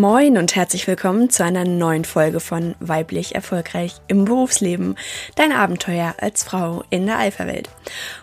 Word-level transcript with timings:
Moin 0.00 0.38
und 0.38 0.56
herzlich 0.56 0.88
willkommen 0.88 1.30
zu 1.30 1.44
einer 1.44 1.64
neuen 1.64 2.04
Folge 2.04 2.40
von 2.40 2.74
Weiblich 2.80 3.36
Erfolgreich 3.36 3.94
im 4.08 4.24
Berufsleben. 4.24 4.96
Dein 5.36 5.52
Abenteuer 5.52 6.16
als 6.18 6.42
Frau 6.42 6.82
in 6.90 7.06
der 7.06 7.16
Alpha-Welt. 7.16 7.70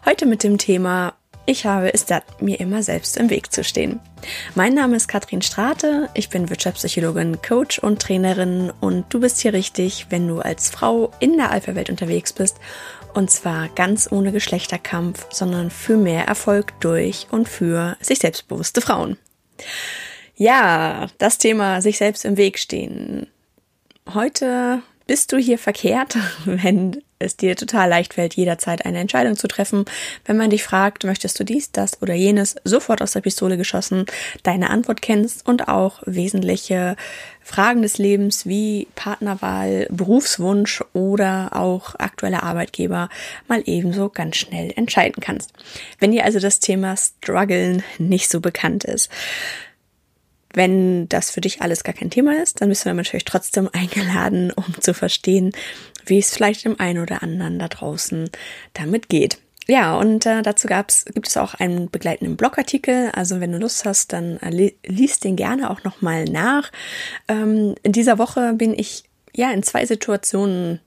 Heute 0.03 0.25
mit 0.25 0.43
dem 0.43 0.57
Thema 0.57 1.13
Ich 1.45 1.65
habe 1.65 1.93
es 1.93 2.05
satt, 2.05 2.41
mir 2.41 2.59
immer 2.59 2.83
selbst 2.83 3.15
im 3.15 3.29
Weg 3.29 3.53
zu 3.53 3.63
stehen. 3.63 4.01
Mein 4.53 4.73
Name 4.73 4.97
ist 4.97 5.07
Katrin 5.07 5.41
Strate, 5.41 6.09
ich 6.13 6.29
bin 6.29 6.49
Wirtschaftspsychologin, 6.49 7.41
Coach 7.41 7.79
und 7.79 8.01
Trainerin 8.01 8.73
und 8.81 9.05
du 9.07 9.21
bist 9.21 9.39
hier 9.39 9.53
richtig, 9.53 10.07
wenn 10.09 10.27
du 10.27 10.39
als 10.39 10.69
Frau 10.69 11.11
in 11.21 11.37
der 11.37 11.51
Alpha-Welt 11.51 11.89
unterwegs 11.89 12.33
bist 12.33 12.57
und 13.13 13.31
zwar 13.31 13.69
ganz 13.69 14.11
ohne 14.11 14.33
Geschlechterkampf, 14.33 15.27
sondern 15.31 15.71
für 15.71 15.95
mehr 15.95 16.25
Erfolg 16.25 16.77
durch 16.81 17.27
und 17.31 17.47
für 17.47 17.95
sich 18.01 18.19
selbstbewusste 18.19 18.81
Frauen. 18.81 19.17
Ja, 20.41 21.05
das 21.19 21.37
Thema 21.37 21.83
sich 21.83 21.99
selbst 21.99 22.25
im 22.25 22.35
Weg 22.35 22.57
stehen. 22.57 23.27
Heute 24.11 24.81
bist 25.05 25.31
du 25.31 25.37
hier 25.37 25.59
verkehrt, 25.59 26.17
wenn 26.45 27.03
es 27.19 27.37
dir 27.37 27.55
total 27.55 27.87
leicht 27.87 28.15
fällt, 28.15 28.33
jederzeit 28.33 28.83
eine 28.83 28.97
Entscheidung 28.97 29.35
zu 29.35 29.47
treffen. 29.47 29.85
Wenn 30.25 30.37
man 30.37 30.49
dich 30.49 30.63
fragt, 30.63 31.03
möchtest 31.03 31.39
du 31.39 31.43
dies, 31.43 31.71
das 31.71 32.01
oder 32.01 32.15
jenes, 32.15 32.55
sofort 32.63 33.03
aus 33.03 33.11
der 33.11 33.21
Pistole 33.21 33.55
geschossen, 33.55 34.07
deine 34.41 34.71
Antwort 34.71 35.03
kennst 35.03 35.47
und 35.47 35.67
auch 35.67 36.01
wesentliche 36.07 36.95
Fragen 37.43 37.83
des 37.83 37.99
Lebens 37.99 38.47
wie 38.47 38.87
Partnerwahl, 38.95 39.85
Berufswunsch 39.91 40.83
oder 40.93 41.55
auch 41.55 41.93
aktuelle 41.99 42.41
Arbeitgeber 42.41 43.09
mal 43.47 43.61
ebenso 43.67 44.09
ganz 44.09 44.37
schnell 44.37 44.73
entscheiden 44.75 45.21
kannst. 45.21 45.53
Wenn 45.99 46.11
dir 46.11 46.25
also 46.25 46.39
das 46.39 46.59
Thema 46.59 46.97
Struggeln 46.97 47.83
nicht 47.99 48.31
so 48.31 48.41
bekannt 48.41 48.85
ist, 48.85 49.11
wenn 50.53 51.07
das 51.09 51.31
für 51.31 51.41
dich 51.41 51.61
alles 51.61 51.83
gar 51.83 51.93
kein 51.93 52.09
Thema 52.09 52.41
ist, 52.41 52.61
dann 52.61 52.69
bist 52.69 52.85
du 52.85 52.93
natürlich 52.93 53.25
trotzdem 53.25 53.69
eingeladen, 53.71 54.51
um 54.51 54.79
zu 54.79 54.93
verstehen, 54.93 55.51
wie 56.05 56.19
es 56.19 56.33
vielleicht 56.33 56.65
dem 56.65 56.79
einen 56.79 57.01
oder 57.01 57.23
anderen 57.23 57.59
da 57.59 57.67
draußen 57.67 58.29
damit 58.73 59.09
geht. 59.09 59.37
Ja, 59.67 59.97
und 59.97 60.25
äh, 60.25 60.41
dazu 60.41 60.67
gab's, 60.67 61.05
gibt 61.05 61.27
es 61.27 61.37
auch 61.37 61.53
einen 61.53 61.89
begleitenden 61.89 62.35
Blogartikel. 62.35 63.11
Also 63.13 63.39
wenn 63.39 63.51
du 63.51 63.59
Lust 63.59 63.85
hast, 63.85 64.11
dann 64.11 64.37
äh, 64.37 64.73
liest 64.85 65.23
den 65.23 65.35
gerne 65.35 65.69
auch 65.69 65.83
nochmal 65.83 66.25
nach. 66.25 66.71
Ähm, 67.27 67.75
in 67.83 67.91
dieser 67.91 68.17
Woche 68.17 68.53
bin 68.53 68.77
ich 68.77 69.03
ja 69.33 69.51
in 69.51 69.63
zwei 69.63 69.85
Situationen 69.85 70.79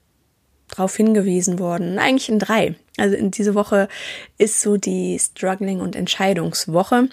darauf 0.68 0.96
hingewiesen 0.96 1.58
worden, 1.58 1.98
eigentlich 1.98 2.28
in 2.28 2.38
drei. 2.38 2.74
Also 2.96 3.16
in 3.16 3.30
dieser 3.30 3.54
Woche 3.54 3.88
ist 4.38 4.60
so 4.60 4.76
die 4.76 5.18
Struggling- 5.18 5.80
und 5.80 5.94
Entscheidungswoche 5.94 7.08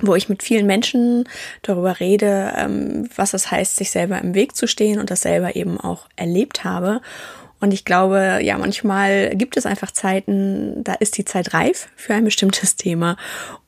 wo 0.00 0.14
ich 0.14 0.28
mit 0.28 0.42
vielen 0.42 0.66
Menschen 0.66 1.28
darüber 1.62 2.00
rede, 2.00 2.52
ähm, 2.56 3.08
was 3.14 3.34
es 3.34 3.50
heißt, 3.50 3.76
sich 3.76 3.90
selber 3.90 4.18
im 4.20 4.34
Weg 4.34 4.56
zu 4.56 4.66
stehen 4.66 4.98
und 4.98 5.10
das 5.10 5.22
selber 5.22 5.54
eben 5.56 5.78
auch 5.78 6.08
erlebt 6.16 6.64
habe. 6.64 7.00
Und 7.62 7.72
ich 7.72 7.84
glaube, 7.84 8.40
ja, 8.42 8.58
manchmal 8.58 9.36
gibt 9.36 9.56
es 9.56 9.66
einfach 9.66 9.92
Zeiten, 9.92 10.82
da 10.82 10.94
ist 10.94 11.16
die 11.16 11.24
Zeit 11.24 11.54
reif 11.54 11.88
für 11.94 12.12
ein 12.12 12.24
bestimmtes 12.24 12.74
Thema. 12.74 13.16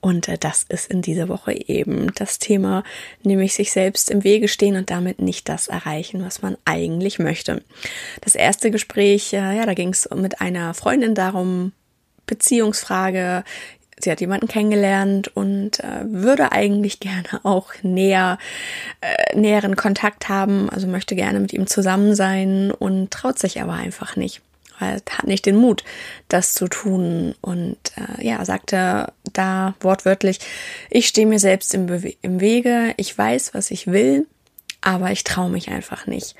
Und 0.00 0.28
äh, 0.28 0.36
das 0.36 0.64
ist 0.69 0.91
in 0.91 1.00
dieser 1.00 1.28
Woche 1.28 1.52
eben 1.52 2.12
das 2.17 2.41
Thema, 2.41 2.83
nämlich 3.22 3.55
sich 3.55 3.70
selbst 3.70 4.11
im 4.11 4.25
Wege 4.25 4.48
stehen 4.48 4.75
und 4.75 4.91
damit 4.91 5.20
nicht 5.20 5.48
das 5.48 5.69
erreichen, 5.69 6.25
was 6.25 6.42
man 6.42 6.56
eigentlich 6.64 7.20
möchte. 7.20 7.62
Das 8.20 8.34
erste 8.34 8.72
Gespräch, 8.72 9.33
äh, 9.33 9.56
ja, 9.56 9.64
da 9.64 9.75
ging 9.75 9.91
es 9.91 10.08
mit 10.12 10.41
einer 10.41 10.75
Freundin 10.75 11.14
darum, 11.14 11.72
Beziehungsfrage, 12.27 13.45
sie 14.00 14.11
hat 14.11 14.20
jemanden 14.20 14.48
kennengelernt 14.48 15.28
und 15.34 15.81
äh, 15.81 16.05
würde 16.05 16.53
eigentlich 16.53 17.01
gerne 17.01 17.41
auch 17.45 17.73
näher, 17.83 18.39
äh, 19.01 19.36
näheren 19.39 19.77
Kontakt 19.77 20.29
haben, 20.29 20.70
also 20.70 20.86
möchte 20.86 21.14
gerne 21.17 21.41
mit 21.41 21.52
ihm 21.52 21.67
zusammen 21.67 22.14
sein 22.14 22.70
und 22.70 23.11
traut 23.11 23.39
sich 23.39 23.61
aber 23.61 23.74
einfach 23.74 24.17
nicht. 24.17 24.41
Weil 24.80 25.01
hat 25.08 25.27
nicht 25.27 25.46
den 25.46 25.57
Mut, 25.57 25.85
das 26.29 26.55
zu 26.55 26.67
tun. 26.67 27.35
Und 27.41 27.79
äh, 27.96 28.27
ja, 28.27 28.45
sagte 28.45 29.13
da 29.33 29.74
wortwörtlich, 29.80 30.40
ich 30.90 31.07
stehe 31.07 31.27
mir 31.27 31.39
selbst 31.39 31.74
im, 31.74 31.89
im 32.23 32.40
Wege, 32.40 32.92
ich 32.96 33.17
weiß, 33.17 33.55
was 33.55 33.70
ich 33.70 33.86
will, 33.86 34.27
aber 34.80 35.13
ich 35.13 35.23
traue 35.23 35.51
mich 35.51 35.69
einfach 35.69 36.07
nicht. 36.07 36.35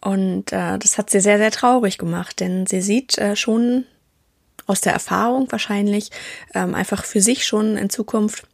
Und 0.00 0.52
äh, 0.52 0.78
das 0.78 0.96
hat 0.96 1.10
sie 1.10 1.20
sehr, 1.20 1.38
sehr 1.38 1.50
traurig 1.50 1.98
gemacht, 1.98 2.40
denn 2.40 2.66
sie 2.66 2.80
sieht 2.80 3.18
äh, 3.18 3.36
schon 3.36 3.84
aus 4.68 4.80
der 4.80 4.92
Erfahrung 4.92 5.50
wahrscheinlich 5.50 6.10
ähm, 6.54 6.74
einfach 6.74 7.04
für 7.04 7.20
sich 7.20 7.44
schon 7.44 7.76
in 7.76 7.90
Zukunft, 7.90 8.44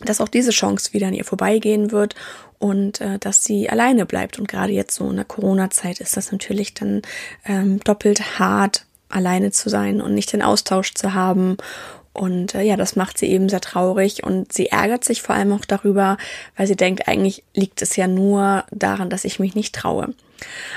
dass 0.00 0.20
auch 0.20 0.28
diese 0.28 0.50
Chance 0.50 0.92
wieder 0.92 1.06
an 1.06 1.14
ihr 1.14 1.24
vorbeigehen 1.24 1.90
wird 1.90 2.14
und 2.58 3.00
äh, 3.00 3.18
dass 3.18 3.44
sie 3.44 3.70
alleine 3.70 4.04
bleibt. 4.04 4.38
Und 4.38 4.48
gerade 4.48 4.72
jetzt 4.72 4.94
so 4.94 5.08
in 5.08 5.16
der 5.16 5.24
Corona-Zeit 5.24 6.00
ist 6.00 6.16
das 6.16 6.32
natürlich 6.32 6.74
dann 6.74 7.02
ähm, 7.46 7.80
doppelt 7.80 8.38
hart, 8.38 8.84
alleine 9.08 9.52
zu 9.52 9.70
sein 9.70 10.00
und 10.00 10.14
nicht 10.14 10.32
den 10.32 10.42
Austausch 10.42 10.92
zu 10.94 11.14
haben. 11.14 11.56
Und 12.12 12.54
äh, 12.54 12.62
ja, 12.62 12.76
das 12.76 12.96
macht 12.96 13.18
sie 13.18 13.26
eben 13.26 13.48
sehr 13.48 13.60
traurig 13.60 14.24
und 14.24 14.52
sie 14.52 14.66
ärgert 14.66 15.04
sich 15.04 15.22
vor 15.22 15.34
allem 15.34 15.52
auch 15.52 15.64
darüber, 15.64 16.16
weil 16.56 16.66
sie 16.66 16.76
denkt, 16.76 17.08
eigentlich 17.08 17.44
liegt 17.54 17.82
es 17.82 17.94
ja 17.96 18.08
nur 18.08 18.64
daran, 18.70 19.10
dass 19.10 19.24
ich 19.24 19.38
mich 19.38 19.54
nicht 19.54 19.74
traue. 19.74 20.14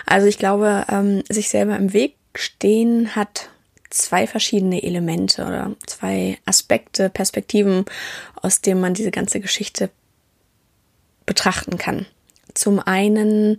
Also 0.05 0.27
ich 0.27 0.37
glaube, 0.37 0.85
ähm, 0.89 1.23
sich 1.29 1.49
selber 1.49 1.75
im 1.75 1.93
Weg 1.93 2.15
stehen 2.35 3.15
hat 3.15 3.49
zwei 3.89 4.27
verschiedene 4.27 4.83
Elemente 4.83 5.43
oder 5.43 5.75
zwei 5.87 6.37
Aspekte, 6.45 7.09
Perspektiven, 7.09 7.85
aus 8.35 8.61
denen 8.61 8.81
man 8.81 8.93
diese 8.93 9.11
ganze 9.11 9.39
Geschichte 9.39 9.89
betrachten 11.25 11.77
kann. 11.77 12.05
Zum 12.53 12.79
einen 12.79 13.57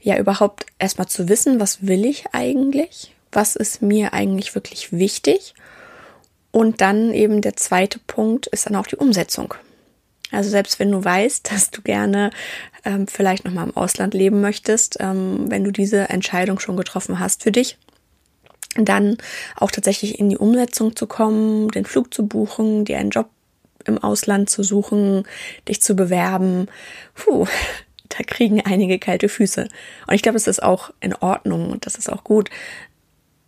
ja 0.00 0.18
überhaupt 0.18 0.66
erstmal 0.78 1.08
zu 1.08 1.28
wissen, 1.28 1.60
was 1.60 1.86
will 1.86 2.04
ich 2.04 2.26
eigentlich? 2.32 3.14
Was 3.30 3.56
ist 3.56 3.82
mir 3.82 4.12
eigentlich 4.12 4.54
wirklich 4.54 4.92
wichtig? 4.92 5.54
Und 6.50 6.80
dann 6.80 7.12
eben 7.12 7.40
der 7.40 7.56
zweite 7.56 7.98
Punkt 7.98 8.46
ist 8.48 8.66
dann 8.66 8.76
auch 8.76 8.86
die 8.86 8.96
Umsetzung. 8.96 9.54
Also 10.30 10.50
selbst 10.50 10.78
wenn 10.78 10.90
du 10.90 11.04
weißt, 11.04 11.50
dass 11.52 11.70
du 11.70 11.82
gerne 11.82 12.30
ähm, 12.84 13.06
vielleicht 13.06 13.44
nochmal 13.44 13.68
im 13.68 13.76
Ausland 13.76 14.14
leben 14.14 14.40
möchtest, 14.40 14.98
ähm, 15.00 15.50
wenn 15.50 15.64
du 15.64 15.70
diese 15.70 16.08
Entscheidung 16.08 16.58
schon 16.58 16.76
getroffen 16.76 17.18
hast 17.18 17.42
für 17.42 17.52
dich, 17.52 17.78
dann 18.76 19.18
auch 19.56 19.70
tatsächlich 19.70 20.18
in 20.18 20.28
die 20.28 20.38
Umsetzung 20.38 20.96
zu 20.96 21.06
kommen, 21.06 21.68
den 21.70 21.84
Flug 21.84 22.12
zu 22.12 22.26
buchen, 22.26 22.84
dir 22.84 22.98
einen 22.98 23.10
Job 23.10 23.28
im 23.84 23.98
Ausland 23.98 24.48
zu 24.48 24.62
suchen, 24.62 25.24
dich 25.68 25.82
zu 25.82 25.94
bewerben. 25.94 26.68
Puh, 27.14 27.46
da 28.08 28.18
kriegen 28.26 28.60
einige 28.60 28.98
kalte 28.98 29.28
Füße. 29.28 29.68
Und 30.06 30.14
ich 30.14 30.22
glaube, 30.22 30.36
es 30.36 30.46
ist 30.46 30.62
auch 30.62 30.90
in 31.00 31.14
Ordnung 31.14 31.70
und 31.70 31.86
das 31.86 31.96
ist 31.96 32.10
auch 32.10 32.24
gut, 32.24 32.50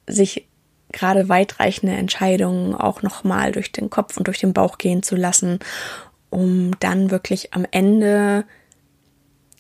sich 0.06 0.46
gerade 0.92 1.28
weitreichende 1.28 1.94
Entscheidungen 1.94 2.74
auch 2.74 3.02
nochmal 3.02 3.52
durch 3.52 3.72
den 3.72 3.90
Kopf 3.90 4.16
und 4.16 4.26
durch 4.26 4.38
den 4.38 4.52
Bauch 4.52 4.78
gehen 4.78 5.02
zu 5.02 5.16
lassen, 5.16 5.58
um 6.30 6.78
dann 6.80 7.10
wirklich 7.10 7.52
am 7.52 7.66
Ende 7.70 8.44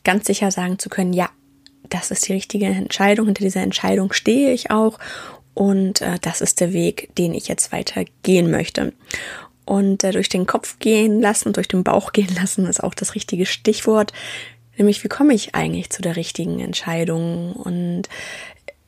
ganz 0.04 0.26
sicher 0.26 0.50
sagen 0.50 0.78
zu 0.78 0.88
können, 0.88 1.12
ja, 1.12 1.28
das 1.88 2.10
ist 2.10 2.28
die 2.28 2.32
richtige 2.32 2.66
Entscheidung, 2.66 3.26
hinter 3.26 3.44
dieser 3.44 3.62
Entscheidung 3.62 4.12
stehe 4.12 4.52
ich 4.52 4.70
auch 4.70 4.98
und 5.54 6.00
äh, 6.00 6.18
das 6.20 6.40
ist 6.40 6.60
der 6.60 6.72
Weg, 6.72 7.10
den 7.16 7.32
ich 7.32 7.48
jetzt 7.48 7.72
weiter 7.72 8.04
gehen 8.22 8.50
möchte. 8.50 8.92
Und 9.64 10.04
äh, 10.04 10.12
durch 10.12 10.28
den 10.28 10.46
Kopf 10.46 10.78
gehen 10.78 11.20
lassen, 11.20 11.52
durch 11.52 11.68
den 11.68 11.84
Bauch 11.84 12.12
gehen 12.12 12.34
lassen, 12.34 12.66
ist 12.66 12.82
auch 12.82 12.94
das 12.94 13.14
richtige 13.14 13.46
Stichwort. 13.46 14.12
Nämlich, 14.76 15.02
wie 15.04 15.08
komme 15.08 15.34
ich 15.34 15.54
eigentlich 15.54 15.90
zu 15.90 16.02
der 16.02 16.16
richtigen 16.16 16.60
Entscheidung? 16.60 17.52
Und 17.54 18.08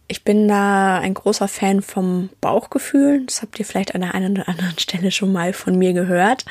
ich 0.08 0.24
bin 0.24 0.48
da 0.48 0.98
ein 0.98 1.14
großer 1.14 1.48
Fan 1.48 1.80
vom 1.82 2.28
Bauchgefühl. 2.40 3.24
Das 3.26 3.42
habt 3.42 3.58
ihr 3.58 3.64
vielleicht 3.64 3.94
an 3.94 4.00
der 4.00 4.14
einen 4.14 4.32
oder 4.32 4.48
anderen 4.48 4.78
Stelle 4.78 5.10
schon 5.10 5.32
mal 5.32 5.52
von 5.52 5.78
mir 5.78 5.92
gehört. 5.92 6.44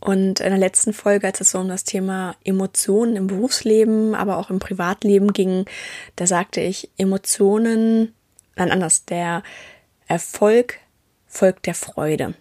Und 0.00 0.40
in 0.40 0.50
der 0.50 0.58
letzten 0.58 0.92
Folge, 0.92 1.26
als 1.26 1.40
es 1.40 1.50
so 1.50 1.58
um 1.58 1.68
das 1.68 1.82
Thema 1.84 2.36
Emotionen 2.44 3.16
im 3.16 3.26
Berufsleben, 3.26 4.14
aber 4.14 4.38
auch 4.38 4.50
im 4.50 4.60
Privatleben 4.60 5.32
ging, 5.32 5.64
da 6.14 6.26
sagte 6.26 6.60
ich, 6.60 6.90
Emotionen 6.98 8.14
nein, 8.58 8.70
anders, 8.70 9.04
der 9.04 9.42
Erfolg 10.06 10.78
folgt 11.26 11.66
der 11.66 11.74
Freude. 11.74 12.34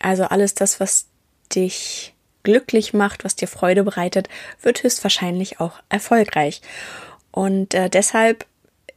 Also 0.00 0.24
alles 0.24 0.54
das, 0.54 0.80
was 0.80 1.06
dich 1.54 2.14
glücklich 2.42 2.94
macht, 2.94 3.24
was 3.24 3.36
dir 3.36 3.48
Freude 3.48 3.84
bereitet, 3.84 4.28
wird 4.62 4.82
höchstwahrscheinlich 4.82 5.60
auch 5.60 5.80
erfolgreich. 5.88 6.62
Und 7.30 7.74
äh, 7.74 7.90
deshalb 7.90 8.46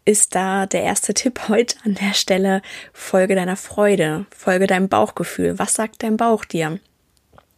ist 0.05 0.35
da 0.35 0.65
der 0.65 0.83
erste 0.83 1.13
Tipp 1.13 1.47
heute 1.47 1.75
an 1.85 1.95
der 1.95 2.13
Stelle, 2.13 2.61
folge 2.93 3.35
deiner 3.35 3.55
Freude, 3.55 4.25
folge 4.35 4.67
deinem 4.67 4.89
Bauchgefühl. 4.89 5.59
Was 5.59 5.75
sagt 5.75 6.03
dein 6.03 6.17
Bauch 6.17 6.45
dir? 6.45 6.79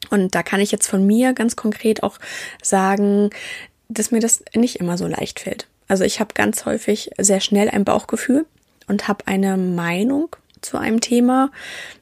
Und 0.09 0.35
da 0.35 0.43
kann 0.43 0.59
ich 0.59 0.71
jetzt 0.71 0.87
von 0.87 1.05
mir 1.05 1.33
ganz 1.33 1.55
konkret 1.55 2.03
auch 2.03 2.19
sagen, 2.61 3.29
dass 3.87 4.11
mir 4.11 4.19
das 4.19 4.43
nicht 4.53 4.77
immer 4.77 4.97
so 4.97 5.07
leicht 5.07 5.39
fällt. 5.39 5.67
Also 5.87 6.03
ich 6.03 6.19
habe 6.19 6.33
ganz 6.33 6.65
häufig 6.65 7.11
sehr 7.17 7.39
schnell 7.39 7.69
ein 7.69 7.85
Bauchgefühl 7.85 8.45
und 8.87 9.07
habe 9.07 9.27
eine 9.27 9.57
Meinung 9.57 10.35
zu 10.61 10.77
einem 10.77 11.01
Thema, 11.01 11.51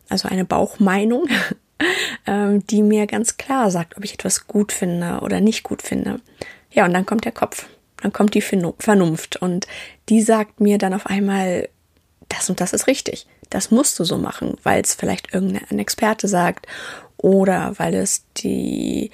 also 0.10 0.28
eine 0.28 0.46
Bauchmeinung, 0.46 1.28
ähm, 2.28 2.66
die 2.68 2.84
mir 2.84 3.08
ganz 3.08 3.38
klar 3.38 3.72
sagt, 3.72 3.98
ob 3.98 4.04
ich 4.04 4.14
etwas 4.14 4.48
gut 4.48 4.72
finde 4.72 5.20
oder 5.22 5.42
nicht 5.42 5.64
gut 5.64 5.82
finde. 5.82 6.20
Ja, 6.72 6.86
und 6.86 6.94
dann 6.94 7.06
kommt 7.06 7.26
der 7.26 7.32
Kopf, 7.32 7.66
dann 8.02 8.14
kommt 8.14 8.34
die 8.34 8.42
Vernunft. 8.42 9.38
Und 9.38 9.68
die 10.10 10.22
sagt 10.22 10.60
mir 10.60 10.78
dann 10.78 10.94
auf 10.94 11.08
einmal, 11.08 11.70
das 12.30 12.50
und 12.50 12.62
das 12.62 12.74
ist 12.74 12.88
richtig, 12.88 13.28
das 13.50 13.72
musst 13.72 14.00
du 14.00 14.04
so 14.04 14.18
machen, 14.18 14.58
weil 14.64 14.82
es 14.82 14.96
vielleicht 14.96 15.34
irgendein 15.34 15.80
Experte 15.80 16.28
sagt 16.28 16.68
oder 17.18 17.74
weil 17.78 17.94
es 17.94 18.24
die 18.38 19.12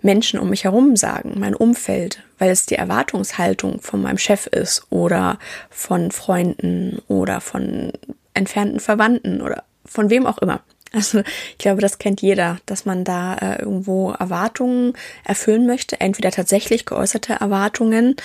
Menschen 0.00 0.38
um 0.40 0.50
mich 0.50 0.64
herum 0.64 0.96
sagen, 0.96 1.34
mein 1.36 1.54
Umfeld, 1.54 2.22
weil 2.38 2.50
es 2.50 2.66
die 2.66 2.76
Erwartungshaltung 2.76 3.80
von 3.80 4.02
meinem 4.02 4.18
Chef 4.18 4.46
ist 4.46 4.86
oder 4.90 5.38
von 5.70 6.10
Freunden 6.10 7.02
oder 7.08 7.40
von 7.40 7.92
entfernten 8.34 8.80
Verwandten 8.80 9.40
oder 9.40 9.64
von 9.84 10.10
wem 10.10 10.26
auch 10.26 10.38
immer. 10.38 10.60
Also 10.92 11.20
ich 11.20 11.58
glaube, 11.58 11.80
das 11.80 11.98
kennt 11.98 12.22
jeder, 12.22 12.58
dass 12.66 12.84
man 12.84 13.04
da 13.04 13.34
äh, 13.34 13.60
irgendwo 13.60 14.12
Erwartungen 14.12 14.94
erfüllen 15.24 15.66
möchte, 15.66 16.00
entweder 16.00 16.30
tatsächlich 16.30 16.86
geäußerte 16.86 17.34
Erwartungen, 17.34 18.16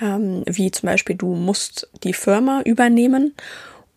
ähm, 0.00 0.42
wie 0.46 0.70
zum 0.70 0.88
Beispiel 0.88 1.16
du 1.16 1.34
musst 1.34 1.88
die 2.02 2.14
Firma 2.14 2.60
übernehmen, 2.64 3.34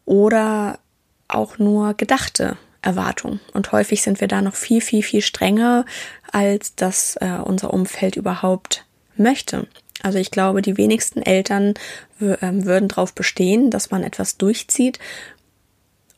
oder 0.05 0.79
auch 1.27 1.57
nur 1.57 1.95
gedachte 1.95 2.57
Erwartungen. 2.81 3.39
Und 3.53 3.71
häufig 3.71 4.01
sind 4.01 4.21
wir 4.21 4.27
da 4.27 4.41
noch 4.41 4.55
viel, 4.55 4.81
viel, 4.81 5.01
viel 5.01 5.21
strenger, 5.21 5.85
als 6.31 6.75
das 6.75 7.17
äh, 7.17 7.39
unser 7.43 7.73
Umfeld 7.73 8.15
überhaupt 8.15 8.84
möchte. 9.17 9.67
Also 10.01 10.19
ich 10.19 10.31
glaube, 10.31 10.61
die 10.61 10.77
wenigsten 10.77 11.21
Eltern 11.21 11.73
ähm, 12.21 12.65
würden 12.65 12.87
darauf 12.87 13.13
bestehen, 13.13 13.71
dass 13.71 13.91
man 13.91 14.03
etwas 14.03 14.37
durchzieht, 14.37 14.99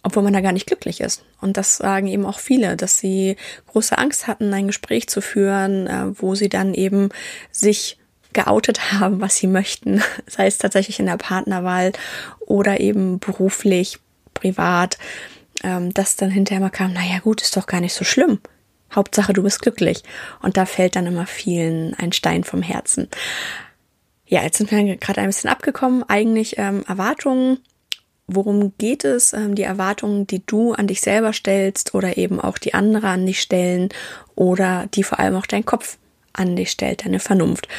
obwohl 0.03 0.23
man 0.23 0.33
da 0.33 0.41
gar 0.41 0.51
nicht 0.51 0.67
glücklich 0.67 1.01
ist. 1.01 1.23
Und 1.41 1.57
das 1.57 1.77
sagen 1.77 2.07
eben 2.07 2.25
auch 2.25 2.39
viele, 2.39 2.75
dass 2.75 2.99
sie 2.99 3.35
große 3.67 3.97
Angst 3.97 4.27
hatten, 4.27 4.53
ein 4.53 4.67
Gespräch 4.67 5.07
zu 5.07 5.21
führen, 5.21 5.87
äh, 5.87 6.21
wo 6.21 6.35
sie 6.35 6.49
dann 6.49 6.73
eben 6.73 7.09
sich 7.51 7.97
geoutet 8.33 8.91
haben, 8.93 9.21
was 9.21 9.37
sie 9.37 9.47
möchten, 9.47 10.01
sei 10.27 10.47
es 10.47 10.57
tatsächlich 10.57 10.99
in 10.99 11.05
der 11.05 11.17
Partnerwahl 11.17 11.91
oder 12.39 12.79
eben 12.79 13.19
beruflich, 13.19 13.99
privat, 14.33 14.97
ähm, 15.63 15.93
dass 15.93 16.15
dann 16.15 16.29
hinterher 16.29 16.61
mal 16.61 16.69
kam, 16.69 16.93
naja 16.93 17.19
gut, 17.19 17.41
ist 17.41 17.57
doch 17.57 17.67
gar 17.67 17.81
nicht 17.81 17.93
so 17.93 18.03
schlimm. 18.03 18.39
Hauptsache, 18.93 19.33
du 19.33 19.43
bist 19.43 19.61
glücklich. 19.61 20.03
Und 20.41 20.57
da 20.57 20.65
fällt 20.65 20.95
dann 20.95 21.05
immer 21.05 21.25
vielen 21.25 21.93
ein 21.95 22.11
Stein 22.11 22.43
vom 22.43 22.61
Herzen. 22.61 23.09
Ja, 24.25 24.43
jetzt 24.43 24.57
sind 24.57 24.71
wir 24.71 24.97
gerade 24.97 25.21
ein 25.21 25.27
bisschen 25.27 25.49
abgekommen. 25.49 26.03
Eigentlich 26.07 26.57
ähm, 26.57 26.83
Erwartungen. 26.87 27.59
Worum 28.27 28.73
geht 28.77 29.05
es? 29.05 29.31
Ähm, 29.31 29.55
die 29.55 29.63
Erwartungen, 29.63 30.27
die 30.27 30.45
du 30.45 30.73
an 30.73 30.87
dich 30.87 30.99
selber 30.99 31.31
stellst 31.31 31.93
oder 31.95 32.17
eben 32.17 32.41
auch 32.41 32.57
die 32.57 32.73
andere 32.73 33.07
an 33.07 33.25
dich 33.25 33.39
stellen 33.39 33.89
oder 34.35 34.87
die 34.93 35.03
vor 35.03 35.19
allem 35.19 35.35
auch 35.35 35.45
dein 35.45 35.65
Kopf 35.65 35.97
an 36.33 36.57
dich 36.57 36.71
stellt, 36.71 37.05
deine 37.05 37.19
Vernunft. 37.19 37.69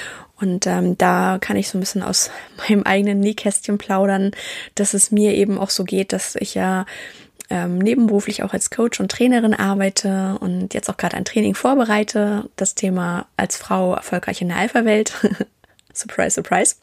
Und 0.40 0.66
ähm, 0.66 0.96
da 0.96 1.38
kann 1.40 1.56
ich 1.56 1.68
so 1.68 1.76
ein 1.76 1.80
bisschen 1.80 2.02
aus 2.02 2.30
meinem 2.68 2.84
eigenen 2.84 3.20
Nähkästchen 3.20 3.76
plaudern, 3.76 4.30
dass 4.74 4.94
es 4.94 5.10
mir 5.10 5.34
eben 5.34 5.58
auch 5.58 5.70
so 5.70 5.84
geht, 5.84 6.12
dass 6.12 6.36
ich 6.36 6.54
ja 6.54 6.86
ähm, 7.50 7.78
nebenberuflich 7.78 8.42
auch 8.42 8.52
als 8.52 8.70
Coach 8.70 9.00
und 9.00 9.10
Trainerin 9.10 9.54
arbeite 9.54 10.36
und 10.40 10.74
jetzt 10.74 10.90
auch 10.90 10.96
gerade 10.96 11.16
ein 11.16 11.24
Training 11.24 11.54
vorbereite. 11.54 12.48
Das 12.56 12.74
Thema 12.74 13.26
als 13.36 13.56
Frau 13.56 13.94
erfolgreich 13.94 14.42
in 14.42 14.48
der 14.48 14.58
Alpha-Welt. 14.58 15.12
surprise, 15.94 16.34
surprise 16.34 16.76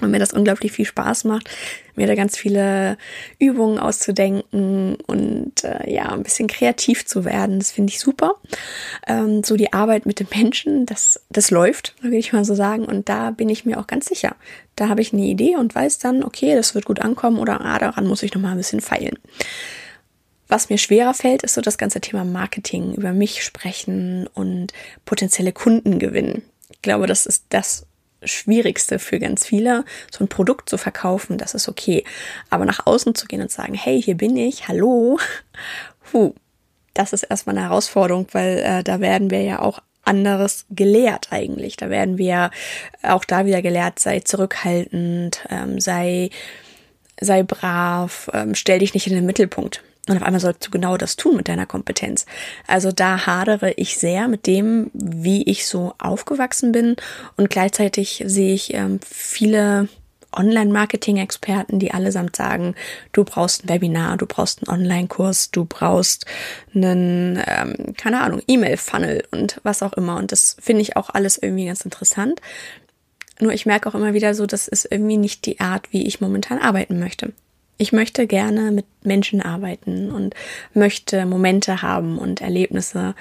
und 0.00 0.10
mir 0.10 0.18
das 0.18 0.32
unglaublich 0.32 0.72
viel 0.72 0.84
Spaß 0.84 1.24
macht, 1.24 1.48
mir 1.96 2.06
da 2.06 2.14
ganz 2.14 2.36
viele 2.36 2.96
Übungen 3.38 3.78
auszudenken 3.78 4.96
und 5.06 5.64
äh, 5.64 5.92
ja, 5.92 6.10
ein 6.10 6.22
bisschen 6.22 6.48
kreativ 6.48 7.06
zu 7.06 7.24
werden. 7.24 7.58
Das 7.58 7.70
finde 7.72 7.92
ich 7.92 8.00
super. 8.00 8.36
Ähm, 9.06 9.42
so 9.44 9.56
die 9.56 9.72
Arbeit 9.72 10.06
mit 10.06 10.20
den 10.20 10.28
Menschen, 10.34 10.86
das, 10.86 11.20
das 11.30 11.50
läuft, 11.50 11.94
würde 12.00 12.16
ich 12.16 12.32
mal 12.32 12.44
so 12.44 12.54
sagen. 12.54 12.84
Und 12.84 13.08
da 13.08 13.30
bin 13.30 13.48
ich 13.48 13.64
mir 13.64 13.78
auch 13.78 13.86
ganz 13.86 14.06
sicher. 14.06 14.36
Da 14.76 14.88
habe 14.88 15.02
ich 15.02 15.12
eine 15.12 15.22
Idee 15.22 15.56
und 15.56 15.74
weiß 15.74 15.98
dann, 15.98 16.24
okay, 16.24 16.54
das 16.54 16.74
wird 16.74 16.86
gut 16.86 17.00
ankommen 17.00 17.38
oder 17.38 17.60
ah, 17.60 17.78
daran 17.78 18.06
muss 18.06 18.22
ich 18.22 18.34
noch 18.34 18.40
mal 18.40 18.52
ein 18.52 18.56
bisschen 18.56 18.80
feilen. 18.80 19.18
Was 20.50 20.68
mir 20.68 20.78
schwerer 20.78 21.14
fällt, 21.14 21.44
ist 21.44 21.54
so 21.54 21.60
das 21.60 21.78
ganze 21.78 22.00
Thema 22.00 22.24
Marketing, 22.24 22.94
über 22.94 23.12
mich 23.12 23.44
sprechen 23.44 24.26
und 24.34 24.72
potenzielle 25.04 25.52
Kunden 25.52 26.00
gewinnen. 26.00 26.42
Ich 26.70 26.82
glaube, 26.82 27.06
das 27.06 27.24
ist 27.24 27.44
das, 27.50 27.86
Schwierigste 28.22 28.98
für 28.98 29.18
ganz 29.18 29.46
viele, 29.46 29.84
so 30.10 30.24
ein 30.24 30.28
Produkt 30.28 30.68
zu 30.68 30.78
verkaufen, 30.78 31.38
das 31.38 31.54
ist 31.54 31.68
okay. 31.68 32.04
Aber 32.50 32.64
nach 32.64 32.86
außen 32.86 33.14
zu 33.14 33.26
gehen 33.26 33.40
und 33.40 33.50
sagen, 33.50 33.74
hey, 33.74 34.00
hier 34.02 34.16
bin 34.16 34.36
ich, 34.36 34.68
hallo, 34.68 35.18
puh, 36.10 36.34
das 36.94 37.12
ist 37.12 37.24
erstmal 37.24 37.56
eine 37.56 37.68
Herausforderung, 37.68 38.26
weil 38.32 38.58
äh, 38.58 38.82
da 38.82 39.00
werden 39.00 39.30
wir 39.30 39.42
ja 39.42 39.60
auch 39.60 39.80
anderes 40.02 40.66
gelehrt 40.70 41.28
eigentlich. 41.30 41.76
Da 41.76 41.90
werden 41.90 42.18
wir 42.18 42.50
auch 43.02 43.24
da 43.24 43.46
wieder 43.46 43.62
gelehrt, 43.62 43.98
sei 43.98 44.20
zurückhaltend, 44.20 45.44
ähm, 45.50 45.80
sei, 45.80 46.30
sei 47.20 47.42
brav, 47.42 48.30
ähm, 48.32 48.54
stell 48.54 48.80
dich 48.80 48.94
nicht 48.94 49.06
in 49.06 49.14
den 49.14 49.26
Mittelpunkt. 49.26 49.82
Und 50.08 50.16
auf 50.16 50.22
einmal 50.22 50.40
sollst 50.40 50.66
du 50.66 50.70
genau 50.70 50.96
das 50.96 51.16
tun 51.16 51.36
mit 51.36 51.48
deiner 51.48 51.66
Kompetenz. 51.66 52.26
Also 52.66 52.90
da 52.90 53.26
hadere 53.26 53.72
ich 53.72 53.98
sehr 53.98 54.28
mit 54.28 54.46
dem, 54.46 54.90
wie 54.92 55.42
ich 55.44 55.66
so 55.66 55.94
aufgewachsen 55.98 56.72
bin. 56.72 56.96
Und 57.36 57.50
gleichzeitig 57.50 58.24
sehe 58.26 58.54
ich 58.54 58.74
ähm, 58.74 58.98
viele 59.06 59.88
Online-Marketing-Experten, 60.32 61.78
die 61.78 61.92
allesamt 61.92 62.36
sagen, 62.36 62.74
du 63.12 63.24
brauchst 63.24 63.64
ein 63.64 63.68
Webinar, 63.68 64.16
du 64.16 64.26
brauchst 64.26 64.60
einen 64.60 64.80
Online-Kurs, 64.80 65.50
du 65.50 65.64
brauchst 65.64 66.26
einen, 66.74 67.42
ähm, 67.46 67.94
keine 67.96 68.20
Ahnung, 68.20 68.42
E-Mail-Funnel 68.46 69.24
und 69.30 69.60
was 69.62 69.82
auch 69.82 69.92
immer. 69.94 70.16
Und 70.16 70.32
das 70.32 70.56
finde 70.60 70.82
ich 70.82 70.96
auch 70.96 71.10
alles 71.10 71.38
irgendwie 71.38 71.66
ganz 71.66 71.82
interessant. 71.82 72.40
Nur 73.40 73.52
ich 73.52 73.66
merke 73.66 73.88
auch 73.88 73.94
immer 73.94 74.14
wieder 74.14 74.34
so, 74.34 74.46
das 74.46 74.68
ist 74.68 74.86
irgendwie 74.90 75.16
nicht 75.16 75.46
die 75.46 75.60
Art, 75.60 75.92
wie 75.92 76.06
ich 76.06 76.20
momentan 76.20 76.58
arbeiten 76.58 76.98
möchte. 76.98 77.32
Ich 77.80 77.92
möchte 77.92 78.26
gerne 78.26 78.72
mit 78.72 78.84
Menschen 79.04 79.40
arbeiten 79.40 80.10
und 80.10 80.34
möchte 80.74 81.24
Momente 81.24 81.80
haben 81.80 82.18
und 82.18 82.42
Erlebnisse 82.42 83.14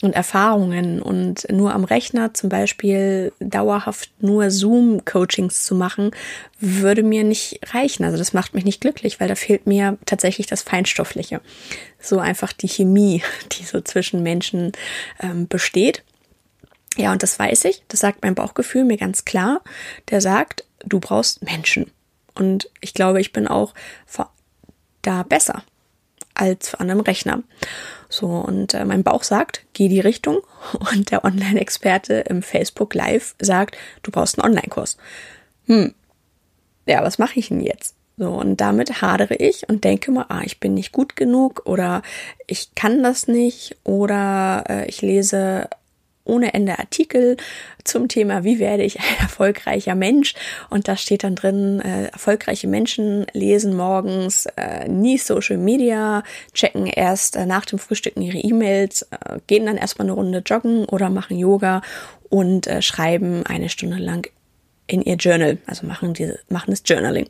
und 0.00 0.14
Erfahrungen 0.14 1.02
und 1.02 1.50
nur 1.50 1.74
am 1.74 1.82
Rechner 1.82 2.32
zum 2.32 2.48
Beispiel 2.48 3.32
dauerhaft 3.40 4.10
nur 4.20 4.52
Zoom-Coachings 4.52 5.64
zu 5.64 5.74
machen, 5.74 6.12
würde 6.60 7.02
mir 7.02 7.24
nicht 7.24 7.58
reichen. 7.74 8.04
Also 8.04 8.16
das 8.16 8.32
macht 8.32 8.54
mich 8.54 8.64
nicht 8.64 8.80
glücklich, 8.80 9.18
weil 9.18 9.26
da 9.26 9.34
fehlt 9.34 9.66
mir 9.66 9.98
tatsächlich 10.06 10.46
das 10.46 10.62
Feinstoffliche. 10.62 11.40
So 11.98 12.20
einfach 12.20 12.52
die 12.52 12.68
Chemie, 12.68 13.24
die 13.58 13.64
so 13.64 13.80
zwischen 13.80 14.22
Menschen 14.22 14.70
ähm, 15.20 15.48
besteht. 15.48 16.04
Ja, 16.96 17.10
und 17.10 17.24
das 17.24 17.40
weiß 17.40 17.64
ich, 17.64 17.82
das 17.88 17.98
sagt 17.98 18.22
mein 18.22 18.36
Bauchgefühl 18.36 18.84
mir 18.84 18.98
ganz 18.98 19.24
klar. 19.24 19.62
Der 20.10 20.20
sagt, 20.20 20.64
du 20.84 21.00
brauchst 21.00 21.42
Menschen. 21.42 21.90
Und 22.38 22.70
ich 22.80 22.94
glaube, 22.94 23.20
ich 23.20 23.32
bin 23.32 23.48
auch 23.48 23.74
da 25.02 25.22
besser 25.22 25.62
als 26.34 26.74
an 26.74 26.90
einem 26.90 27.00
Rechner. 27.00 27.42
So, 28.08 28.26
und 28.26 28.74
äh, 28.74 28.84
mein 28.84 29.02
Bauch 29.02 29.22
sagt, 29.22 29.64
geh 29.72 29.88
die 29.88 30.00
Richtung. 30.00 30.40
Und 30.92 31.10
der 31.10 31.24
Online-Experte 31.24 32.14
im 32.28 32.42
Facebook 32.42 32.94
Live 32.94 33.34
sagt, 33.40 33.76
du 34.02 34.10
brauchst 34.10 34.38
einen 34.38 34.50
Online-Kurs. 34.50 34.96
Hm, 35.66 35.94
ja, 36.86 37.02
was 37.02 37.18
mache 37.18 37.38
ich 37.38 37.48
denn 37.48 37.60
jetzt? 37.60 37.96
So, 38.18 38.30
und 38.30 38.62
damit 38.62 39.02
hadere 39.02 39.34
ich 39.34 39.68
und 39.68 39.84
denke 39.84 40.10
mal, 40.10 40.24
ah, 40.30 40.40
ich 40.42 40.58
bin 40.58 40.72
nicht 40.72 40.90
gut 40.90 41.16
genug 41.16 41.62
oder 41.66 42.00
ich 42.46 42.74
kann 42.74 43.02
das 43.02 43.28
nicht 43.28 43.76
oder 43.84 44.64
äh, 44.70 44.86
ich 44.86 45.02
lese 45.02 45.68
ohne 46.26 46.54
Ende 46.54 46.78
Artikel 46.78 47.36
zum 47.84 48.08
Thema, 48.08 48.44
wie 48.44 48.58
werde 48.58 48.82
ich 48.82 48.98
ein 48.98 49.16
erfolgreicher 49.20 49.94
Mensch. 49.94 50.34
Und 50.70 50.88
da 50.88 50.96
steht 50.96 51.24
dann 51.24 51.34
drin, 51.34 51.80
äh, 51.80 52.06
erfolgreiche 52.06 52.68
Menschen 52.68 53.26
lesen 53.32 53.76
morgens 53.76 54.46
äh, 54.56 54.88
nie 54.88 55.18
Social 55.18 55.58
Media, 55.58 56.22
checken 56.52 56.86
erst 56.86 57.36
äh, 57.36 57.46
nach 57.46 57.64
dem 57.64 57.78
Frühstücken 57.78 58.22
ihre 58.22 58.38
E-Mails, 58.38 59.02
äh, 59.02 59.38
gehen 59.46 59.66
dann 59.66 59.76
erstmal 59.76 60.06
eine 60.06 60.14
Runde 60.14 60.42
joggen 60.44 60.84
oder 60.86 61.10
machen 61.10 61.38
Yoga 61.38 61.82
und 62.28 62.66
äh, 62.66 62.82
schreiben 62.82 63.44
eine 63.46 63.68
Stunde 63.68 63.98
lang 63.98 64.28
in 64.86 65.02
ihr 65.02 65.16
Journal, 65.16 65.58
also 65.66 65.86
machen 65.86 66.14
diese, 66.14 66.38
machen 66.48 66.70
das 66.70 66.82
Journaling. 66.84 67.26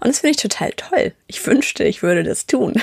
Und 0.00 0.08
das 0.08 0.20
finde 0.20 0.32
ich 0.32 0.36
total 0.36 0.72
toll. 0.72 1.12
Ich 1.26 1.46
wünschte, 1.46 1.84
ich 1.84 2.02
würde 2.02 2.22
das 2.22 2.46
tun. 2.46 2.74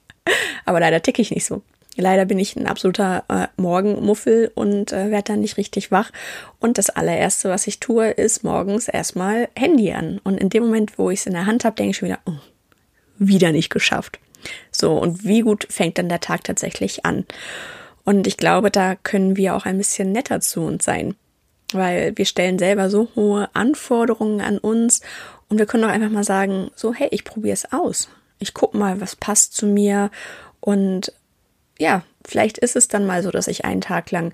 Aber 0.64 0.80
leider 0.80 1.02
ticke 1.02 1.22
ich 1.22 1.30
nicht 1.30 1.44
so. 1.44 1.62
Leider 1.96 2.24
bin 2.24 2.38
ich 2.38 2.56
ein 2.56 2.66
absoluter 2.66 3.24
äh, 3.28 3.48
Morgenmuffel 3.60 4.50
und 4.54 4.92
äh, 4.92 5.10
werde 5.10 5.32
dann 5.32 5.40
nicht 5.40 5.58
richtig 5.58 5.90
wach. 5.90 6.10
Und 6.58 6.78
das 6.78 6.88
allererste, 6.88 7.50
was 7.50 7.66
ich 7.66 7.80
tue, 7.80 8.08
ist 8.10 8.44
morgens 8.44 8.88
erstmal 8.88 9.48
Handy 9.54 9.92
an. 9.92 10.18
Und 10.24 10.38
in 10.38 10.48
dem 10.48 10.64
Moment, 10.64 10.98
wo 10.98 11.10
ich 11.10 11.20
es 11.20 11.26
in 11.26 11.34
der 11.34 11.46
Hand 11.46 11.64
habe, 11.64 11.76
denke 11.76 11.90
ich 11.90 11.96
schon 11.98 12.08
wieder, 12.08 12.20
oh, 12.24 12.38
wieder 13.18 13.52
nicht 13.52 13.68
geschafft. 13.68 14.18
So, 14.70 14.94
und 14.94 15.24
wie 15.24 15.40
gut 15.40 15.66
fängt 15.68 15.98
dann 15.98 16.08
der 16.08 16.20
Tag 16.20 16.44
tatsächlich 16.44 17.04
an? 17.04 17.26
Und 18.04 18.26
ich 18.26 18.38
glaube, 18.38 18.70
da 18.70 18.96
können 18.96 19.36
wir 19.36 19.54
auch 19.54 19.66
ein 19.66 19.78
bisschen 19.78 20.12
netter 20.12 20.40
zu 20.40 20.62
uns 20.62 20.84
sein. 20.84 21.14
Weil 21.72 22.16
wir 22.16 22.24
stellen 22.24 22.58
selber 22.58 22.90
so 22.90 23.08
hohe 23.14 23.48
Anforderungen 23.54 24.40
an 24.40 24.58
uns 24.58 25.00
und 25.48 25.58
wir 25.58 25.66
können 25.66 25.84
auch 25.84 25.88
einfach 25.88 26.10
mal 26.10 26.24
sagen, 26.24 26.70
so, 26.74 26.92
hey, 26.92 27.08
ich 27.10 27.24
probiere 27.24 27.54
es 27.54 27.72
aus. 27.72 28.08
Ich 28.38 28.54
guck 28.54 28.74
mal, 28.74 29.00
was 29.00 29.16
passt 29.16 29.54
zu 29.54 29.66
mir 29.66 30.10
und 30.60 31.12
ja, 31.82 32.02
vielleicht 32.24 32.58
ist 32.58 32.76
es 32.76 32.86
dann 32.86 33.06
mal 33.06 33.24
so, 33.24 33.32
dass 33.32 33.48
ich 33.48 33.64
einen 33.64 33.80
Tag 33.80 34.12
lang 34.12 34.32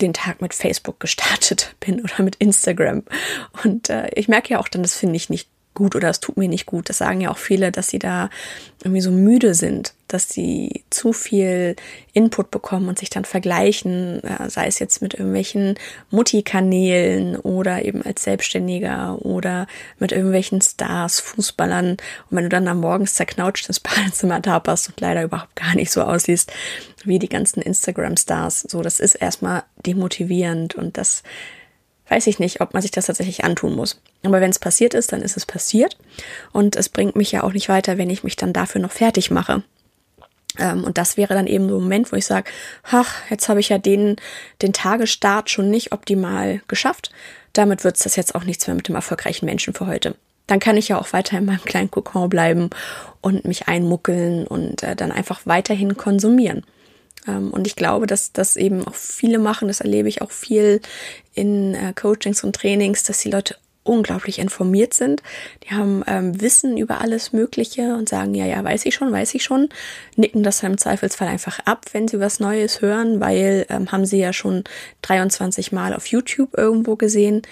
den 0.00 0.14
Tag 0.14 0.40
mit 0.40 0.54
Facebook 0.54 0.98
gestartet 1.00 1.74
bin 1.80 2.00
oder 2.00 2.22
mit 2.22 2.36
Instagram. 2.36 3.02
Und 3.62 3.90
äh, 3.90 4.08
ich 4.14 4.26
merke 4.26 4.54
ja 4.54 4.58
auch 4.58 4.68
dann, 4.68 4.82
das 4.82 4.96
finde 4.96 5.16
ich 5.16 5.28
nicht 5.28 5.48
gut 5.78 5.96
oder 5.96 6.10
es 6.10 6.20
tut 6.20 6.36
mir 6.36 6.48
nicht 6.48 6.66
gut. 6.66 6.88
Das 6.88 6.98
sagen 6.98 7.20
ja 7.20 7.30
auch 7.30 7.38
viele, 7.38 7.72
dass 7.72 7.88
sie 7.88 7.98
da 7.98 8.28
irgendwie 8.82 9.00
so 9.00 9.10
müde 9.10 9.54
sind, 9.54 9.94
dass 10.08 10.28
sie 10.28 10.84
zu 10.90 11.12
viel 11.12 11.76
Input 12.12 12.50
bekommen 12.50 12.88
und 12.88 12.98
sich 12.98 13.10
dann 13.10 13.24
vergleichen, 13.24 14.20
sei 14.48 14.66
es 14.66 14.78
jetzt 14.78 15.02
mit 15.02 15.14
irgendwelchen 15.14 15.76
Mutti-Kanälen 16.10 17.36
oder 17.36 17.84
eben 17.84 18.02
als 18.02 18.24
Selbstständiger 18.24 19.18
oder 19.24 19.66
mit 19.98 20.12
irgendwelchen 20.12 20.60
Stars, 20.60 21.20
Fußballern. 21.20 21.90
Und 21.90 21.98
wenn 22.30 22.44
du 22.44 22.48
dann 22.48 22.68
am 22.68 22.80
Morgens 22.80 23.14
zerknautscht 23.14 23.68
ins 23.68 23.80
Badezimmer 23.80 24.42
taperst 24.42 24.88
und 24.88 25.00
leider 25.00 25.22
überhaupt 25.22 25.56
gar 25.56 25.74
nicht 25.74 25.90
so 25.90 26.02
aussiehst 26.02 26.52
wie 27.04 27.18
die 27.18 27.28
ganzen 27.28 27.62
Instagram-Stars, 27.62 28.66
so, 28.68 28.82
das 28.82 29.00
ist 29.00 29.14
erstmal 29.14 29.62
demotivierend 29.86 30.74
und 30.74 30.98
das 30.98 31.22
weiß 32.08 32.26
ich 32.26 32.38
nicht, 32.38 32.60
ob 32.60 32.74
man 32.74 32.82
sich 32.82 32.90
das 32.90 33.06
tatsächlich 33.06 33.44
antun 33.44 33.74
muss. 33.74 34.00
Aber 34.22 34.40
wenn 34.40 34.50
es 34.50 34.58
passiert 34.58 34.94
ist, 34.94 35.12
dann 35.12 35.22
ist 35.22 35.36
es 35.36 35.46
passiert. 35.46 35.96
Und 36.52 36.76
es 36.76 36.88
bringt 36.88 37.16
mich 37.16 37.32
ja 37.32 37.42
auch 37.42 37.52
nicht 37.52 37.68
weiter, 37.68 37.98
wenn 37.98 38.10
ich 38.10 38.24
mich 38.24 38.36
dann 38.36 38.52
dafür 38.52 38.80
noch 38.80 38.92
fertig 38.92 39.30
mache. 39.30 39.62
Ähm, 40.58 40.84
und 40.84 40.98
das 40.98 41.16
wäre 41.16 41.34
dann 41.34 41.46
eben 41.46 41.68
so 41.68 41.76
ein 41.76 41.82
Moment, 41.82 42.12
wo 42.12 42.16
ich 42.16 42.26
sage, 42.26 42.50
ach, 42.90 43.14
jetzt 43.30 43.48
habe 43.48 43.60
ich 43.60 43.68
ja 43.68 43.78
den, 43.78 44.16
den 44.62 44.72
Tagesstart 44.72 45.50
schon 45.50 45.70
nicht 45.70 45.92
optimal 45.92 46.62
geschafft. 46.68 47.10
Damit 47.52 47.84
wird 47.84 47.96
es 47.96 48.02
das 48.02 48.16
jetzt 48.16 48.34
auch 48.34 48.44
nichts 48.44 48.66
mehr 48.66 48.76
mit 48.76 48.88
dem 48.88 48.94
erfolgreichen 48.94 49.46
Menschen 49.46 49.74
für 49.74 49.86
heute. 49.86 50.14
Dann 50.46 50.60
kann 50.60 50.78
ich 50.78 50.88
ja 50.88 50.98
auch 50.98 51.12
weiter 51.12 51.36
in 51.36 51.44
meinem 51.44 51.62
kleinen 51.62 51.90
Kokon 51.90 52.30
bleiben 52.30 52.70
und 53.20 53.44
mich 53.44 53.68
einmuckeln 53.68 54.46
und 54.46 54.82
äh, 54.82 54.96
dann 54.96 55.12
einfach 55.12 55.42
weiterhin 55.44 55.96
konsumieren. 55.96 56.64
Ähm, 57.28 57.50
und 57.50 57.66
ich 57.66 57.76
glaube, 57.76 58.06
dass 58.06 58.32
das 58.32 58.56
eben 58.56 58.86
auch 58.86 58.94
viele 58.94 59.38
machen, 59.38 59.68
das 59.68 59.80
erlebe 59.80 60.08
ich 60.08 60.22
auch 60.22 60.30
viel 60.30 60.80
in 61.34 61.74
äh, 61.74 61.92
Coachings 61.94 62.42
und 62.42 62.56
Trainings, 62.56 63.04
dass 63.04 63.18
die 63.18 63.30
Leute 63.30 63.56
unglaublich 63.88 64.38
informiert 64.38 64.92
sind. 64.92 65.22
Die 65.64 65.74
haben 65.74 66.04
ähm, 66.06 66.40
Wissen 66.40 66.76
über 66.76 67.00
alles 67.00 67.32
Mögliche 67.32 67.94
und 67.94 68.08
sagen, 68.08 68.34
ja, 68.34 68.44
ja, 68.44 68.62
weiß 68.62 68.84
ich 68.84 68.94
schon, 68.94 69.10
weiß 69.10 69.34
ich 69.34 69.42
schon. 69.42 69.68
Nicken 70.16 70.42
das 70.42 70.62
im 70.62 70.78
Zweifelsfall 70.78 71.28
einfach 71.28 71.60
ab, 71.60 71.86
wenn 71.92 72.06
sie 72.06 72.20
was 72.20 72.38
Neues 72.38 72.82
hören, 72.82 73.20
weil 73.20 73.66
ähm, 73.70 73.90
haben 73.90 74.04
sie 74.04 74.18
ja 74.18 74.32
schon 74.32 74.64
23 75.02 75.72
Mal 75.72 75.94
auf 75.94 76.06
YouTube 76.06 76.56
irgendwo 76.56 76.96
gesehen. 76.96 77.42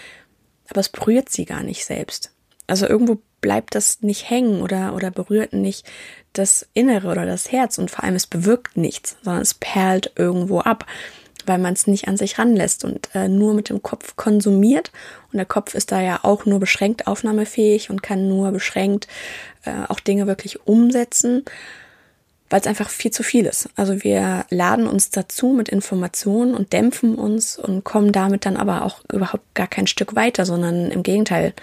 Aber 0.69 0.81
es 0.81 0.91
berührt 0.91 1.31
sie 1.31 1.47
gar 1.47 1.63
nicht 1.63 1.85
selbst. 1.85 2.33
Also 2.67 2.87
irgendwo 2.87 3.19
bleibt 3.41 3.75
das 3.75 4.03
nicht 4.03 4.29
hängen 4.29 4.63
oder, 4.63 4.95
oder 4.95 5.11
berührt 5.11 5.53
nicht 5.53 5.87
das 6.33 6.67
Innere 6.75 7.09
oder 7.09 7.27
das 7.27 7.51
Herz 7.53 7.79
und 7.79 7.91
vor 7.91 8.05
allem 8.05 8.15
es 8.15 8.27
bewirkt 8.27 8.77
nichts, 8.77 9.17
sondern 9.23 9.43
es 9.43 9.55
perlt 9.55 10.13
irgendwo 10.17 10.61
ab, 10.61 10.87
weil 11.47 11.59
man 11.59 11.75
es 11.75 11.87
nicht 11.87 12.09
an 12.09 12.17
sich 12.17 12.39
ranlässt 12.39 12.85
und 12.85 13.15
äh, 13.15 13.29
nur 13.29 13.55
mit 13.55 13.69
dem 13.69 13.83
Kopf 13.83 14.17
konsumiert. 14.17 14.91
Und 15.33 15.37
der 15.37 15.47
Kopf 15.47 15.75
ist 15.75 15.93
da 15.93 16.01
ja 16.01 16.21
auch 16.23 16.45
nur 16.45 16.61
beschränkt 16.61 17.07
aufnahmefähig 17.07 17.91
und 17.91 18.03
kann 18.03 18.29
nur 18.29 18.53
beschränkt 18.53 19.07
äh, 19.65 19.85
auch 19.89 20.01
Dinge 20.01 20.27
wirklich 20.27 20.67
umsetzen, 20.67 21.45
weil 22.51 22.61
es 22.61 22.67
einfach 22.67 22.89
viel 22.89 23.11
zu 23.11 23.23
viel 23.23 23.47
ist. 23.47 23.69
Also 23.77 24.05
wir 24.05 24.45
laden 24.51 24.87
uns 24.87 25.11
dazu 25.11 25.49
mit 25.49 25.69
Informationen 25.69 26.55
und 26.55 26.73
dämpfen 26.73 27.17
uns 27.17 27.59
und 27.59 27.85
kommen 27.85 28.13
damit 28.13 28.47
dann 28.47 28.57
aber 28.57 28.85
auch 28.85 29.01
überhaupt 29.13 29.55
gar 29.55 29.67
kein 29.67 29.87
Stück 29.87 30.15
weiter, 30.15 30.47
sondern 30.47 30.91
im 30.91 31.03
Gegenteil, 31.03 31.55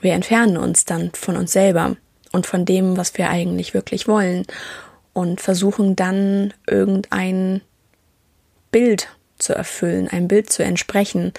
wir 0.00 0.12
entfernen 0.12 0.56
uns 0.56 0.84
dann 0.84 1.10
von 1.12 1.36
uns 1.36 1.52
selber 1.52 1.96
und 2.32 2.46
von 2.46 2.64
dem, 2.64 2.96
was 2.96 3.16
wir 3.16 3.30
eigentlich 3.30 3.74
wirklich 3.74 4.08
wollen 4.08 4.46
und 5.12 5.40
versuchen 5.40 5.96
dann 5.96 6.52
irgendein 6.66 7.62
Bild 8.70 9.08
zu 9.38 9.54
erfüllen, 9.54 10.08
ein 10.08 10.28
Bild 10.28 10.50
zu 10.50 10.62
entsprechen, 10.62 11.32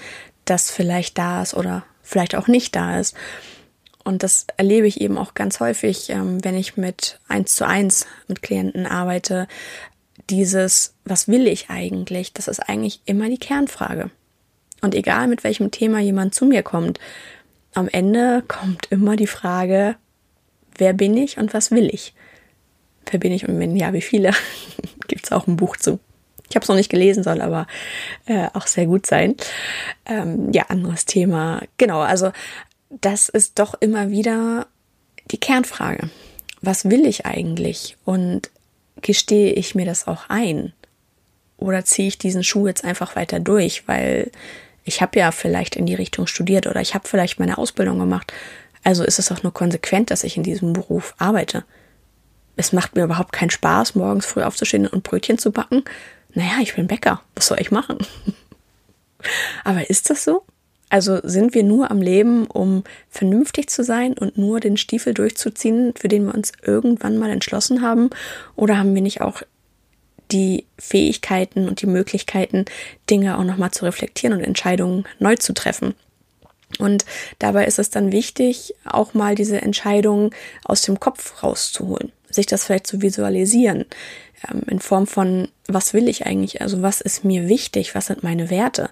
das 0.44 0.70
vielleicht 0.70 1.18
da 1.18 1.42
ist 1.42 1.54
oder 1.54 1.84
vielleicht 2.02 2.34
auch 2.34 2.48
nicht 2.48 2.74
da 2.74 2.98
ist. 2.98 3.14
Und 4.02 4.22
das 4.22 4.46
erlebe 4.56 4.86
ich 4.86 5.00
eben 5.00 5.18
auch 5.18 5.34
ganz 5.34 5.60
häufig, 5.60 6.08
ähm, 6.10 6.42
wenn 6.42 6.56
ich 6.56 6.76
mit 6.76 7.20
eins 7.28 7.54
zu 7.54 7.66
eins 7.66 8.06
mit 8.26 8.42
Klienten 8.42 8.86
arbeite. 8.86 9.46
Dieses, 10.30 10.94
was 11.04 11.28
will 11.28 11.46
ich 11.46 11.68
eigentlich? 11.68 12.32
Das 12.32 12.48
ist 12.48 12.60
eigentlich 12.60 13.02
immer 13.04 13.28
die 13.28 13.38
Kernfrage. 13.38 14.10
Und 14.80 14.94
egal 14.94 15.28
mit 15.28 15.44
welchem 15.44 15.70
Thema 15.70 15.98
jemand 16.00 16.34
zu 16.34 16.46
mir 16.46 16.62
kommt, 16.62 16.98
am 17.74 17.88
Ende 17.88 18.42
kommt 18.46 18.86
immer 18.90 19.16
die 19.16 19.26
Frage, 19.26 19.96
wer 20.76 20.92
bin 20.92 21.16
ich 21.16 21.38
und 21.38 21.54
was 21.54 21.70
will 21.70 21.88
ich? 21.92 22.14
Wer 23.10 23.20
bin 23.20 23.32
ich 23.32 23.48
und 23.48 23.58
wenn 23.58 23.76
ja, 23.76 23.92
wie 23.92 24.00
viele? 24.00 24.32
Gibt 25.08 25.24
es 25.24 25.32
auch 25.32 25.46
ein 25.46 25.56
Buch 25.56 25.76
zu. 25.76 25.98
Ich 26.48 26.56
habe 26.56 26.62
es 26.62 26.68
noch 26.68 26.76
nicht 26.76 26.90
gelesen, 26.90 27.22
soll 27.22 27.40
aber 27.40 27.66
äh, 28.26 28.48
auch 28.54 28.66
sehr 28.66 28.86
gut 28.86 29.06
sein. 29.06 29.36
Ähm, 30.06 30.50
ja, 30.52 30.64
anderes 30.68 31.04
Thema. 31.04 31.62
Genau, 31.76 32.00
also 32.00 32.32
das 32.90 33.28
ist 33.28 33.58
doch 33.58 33.74
immer 33.80 34.10
wieder 34.10 34.66
die 35.30 35.38
Kernfrage. 35.38 36.10
Was 36.62 36.88
will 36.88 37.06
ich 37.06 37.26
eigentlich? 37.26 37.96
Und 38.04 38.50
gestehe 39.02 39.52
ich 39.52 39.74
mir 39.74 39.84
das 39.84 40.06
auch 40.06 40.28
ein? 40.28 40.72
Oder 41.58 41.84
ziehe 41.84 42.08
ich 42.08 42.18
diesen 42.18 42.44
Schuh 42.44 42.66
jetzt 42.66 42.84
einfach 42.84 43.14
weiter 43.14 43.40
durch, 43.40 43.86
weil 43.86 44.30
ich 44.88 45.02
habe 45.02 45.18
ja 45.18 45.30
vielleicht 45.30 45.76
in 45.76 45.86
die 45.86 45.94
Richtung 45.94 46.26
studiert 46.26 46.66
oder 46.66 46.80
ich 46.80 46.94
habe 46.94 47.06
vielleicht 47.06 47.38
meine 47.38 47.58
Ausbildung 47.58 47.98
gemacht. 47.98 48.32
Also 48.82 49.04
ist 49.04 49.18
es 49.18 49.30
auch 49.30 49.42
nur 49.42 49.52
konsequent, 49.52 50.10
dass 50.10 50.24
ich 50.24 50.36
in 50.36 50.42
diesem 50.42 50.72
Beruf 50.72 51.14
arbeite. 51.18 51.64
Es 52.56 52.72
macht 52.72 52.96
mir 52.96 53.04
überhaupt 53.04 53.32
keinen 53.32 53.50
Spaß, 53.50 53.94
morgens 53.94 54.26
früh 54.26 54.42
aufzustehen 54.42 54.86
und 54.86 55.04
Brötchen 55.04 55.38
zu 55.38 55.52
backen. 55.52 55.84
Naja, 56.32 56.54
ich 56.62 56.74
bin 56.74 56.86
Bäcker. 56.86 57.20
Was 57.34 57.48
soll 57.48 57.60
ich 57.60 57.70
machen? 57.70 57.98
Aber 59.64 59.90
ist 59.90 60.08
das 60.08 60.24
so? 60.24 60.42
Also 60.88 61.20
sind 61.22 61.54
wir 61.54 61.64
nur 61.64 61.90
am 61.90 62.00
Leben, 62.00 62.46
um 62.46 62.82
vernünftig 63.10 63.68
zu 63.68 63.84
sein 63.84 64.14
und 64.14 64.38
nur 64.38 64.58
den 64.58 64.78
Stiefel 64.78 65.12
durchzuziehen, 65.12 65.92
für 65.96 66.08
den 66.08 66.24
wir 66.24 66.34
uns 66.34 66.52
irgendwann 66.62 67.18
mal 67.18 67.30
entschlossen 67.30 67.82
haben? 67.82 68.08
Oder 68.56 68.78
haben 68.78 68.94
wir 68.94 69.02
nicht 69.02 69.20
auch 69.20 69.42
die 70.30 70.66
Fähigkeiten 70.78 71.68
und 71.68 71.82
die 71.82 71.86
Möglichkeiten, 71.86 72.64
Dinge 73.08 73.38
auch 73.38 73.44
nochmal 73.44 73.70
zu 73.70 73.84
reflektieren 73.84 74.36
und 74.36 74.44
Entscheidungen 74.44 75.04
neu 75.18 75.36
zu 75.36 75.54
treffen. 75.54 75.94
Und 76.78 77.06
dabei 77.38 77.64
ist 77.64 77.78
es 77.78 77.90
dann 77.90 78.12
wichtig, 78.12 78.74
auch 78.84 79.14
mal 79.14 79.34
diese 79.34 79.60
Entscheidungen 79.60 80.30
aus 80.64 80.82
dem 80.82 81.00
Kopf 81.00 81.42
rauszuholen, 81.42 82.12
sich 82.28 82.46
das 82.46 82.64
vielleicht 82.64 82.86
zu 82.86 83.00
visualisieren, 83.00 83.86
ähm, 84.48 84.62
in 84.68 84.78
Form 84.78 85.06
von, 85.06 85.48
was 85.66 85.94
will 85.94 86.08
ich 86.08 86.26
eigentlich, 86.26 86.60
also 86.60 86.82
was 86.82 87.00
ist 87.00 87.24
mir 87.24 87.48
wichtig, 87.48 87.94
was 87.94 88.06
sind 88.06 88.22
meine 88.22 88.50
Werte. 88.50 88.90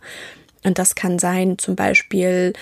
Und 0.67 0.81
das 0.81 0.97
kann 0.97 1.21
sein, 1.21 1.59
zum 1.59 1.77
Beispiel 1.77 2.53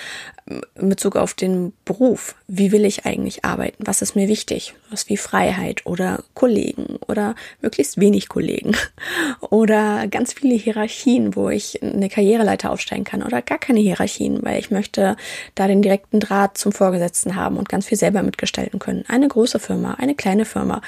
in 0.47 0.91
Bezug 0.91 1.17
auf 1.17 1.33
den 1.33 1.73
Beruf. 1.87 2.35
Wie 2.47 2.71
will 2.71 2.85
ich 2.85 3.07
eigentlich 3.07 3.47
arbeiten? 3.47 3.87
Was 3.87 4.03
ist 4.03 4.15
mir 4.15 4.29
wichtig? 4.29 4.75
Was 4.91 5.09
wie 5.09 5.17
Freiheit 5.17 5.87
oder 5.87 6.23
Kollegen 6.35 6.99
oder 7.09 7.35
möglichst 7.63 7.99
wenig 7.99 8.29
Kollegen 8.29 8.77
oder 9.41 10.07
ganz 10.09 10.35
viele 10.35 10.55
Hierarchien, 10.55 11.35
wo 11.35 11.49
ich 11.49 11.83
eine 11.83 12.11
Karriereleiter 12.11 12.71
aufsteigen 12.71 13.05
kann 13.05 13.23
oder 13.23 13.41
gar 13.41 13.57
keine 13.59 13.81
Hierarchien, 13.81 14.43
weil 14.43 14.59
ich 14.59 14.71
möchte 14.71 15.17
da 15.55 15.67
den 15.67 15.81
direkten 15.81 16.21
Draht 16.21 16.59
zum 16.59 16.73
Vorgesetzten 16.73 17.37
haben 17.37 17.57
und 17.57 17.71
ganz 17.71 17.87
viel 17.87 17.97
selber 17.97 18.23
mitgestalten 18.23 18.79
können. 18.79 19.05
Eine 19.09 19.29
große 19.29 19.59
Firma, 19.59 19.95
eine 19.95 20.15
kleine 20.15 20.45
Firma 20.45 20.83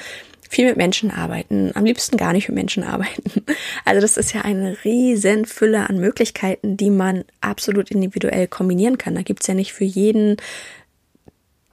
viel 0.49 0.67
mit 0.67 0.77
Menschen 0.77 1.11
arbeiten, 1.11 1.71
am 1.75 1.85
liebsten 1.85 2.17
gar 2.17 2.33
nicht 2.33 2.47
mit 2.49 2.55
Menschen 2.55 2.83
arbeiten. 2.83 3.43
Also 3.85 4.01
das 4.01 4.17
ist 4.17 4.33
ja 4.33 4.41
eine 4.41 4.77
riesen 4.83 5.45
Fülle 5.45 5.89
an 5.89 5.97
Möglichkeiten, 5.97 6.75
die 6.75 6.89
man 6.89 7.23
absolut 7.39 7.89
individuell 7.89 8.47
kombinieren 8.47 8.97
kann. 8.97 9.15
Da 9.15 9.21
gibt's 9.21 9.47
ja 9.47 9.53
nicht 9.53 9.71
für 9.71 9.85
jeden 9.85 10.35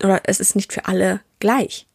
oder 0.02 0.20
es 0.24 0.38
ist 0.38 0.54
nicht 0.54 0.72
für 0.72 0.86
alle 0.86 1.20
gleich. 1.40 1.86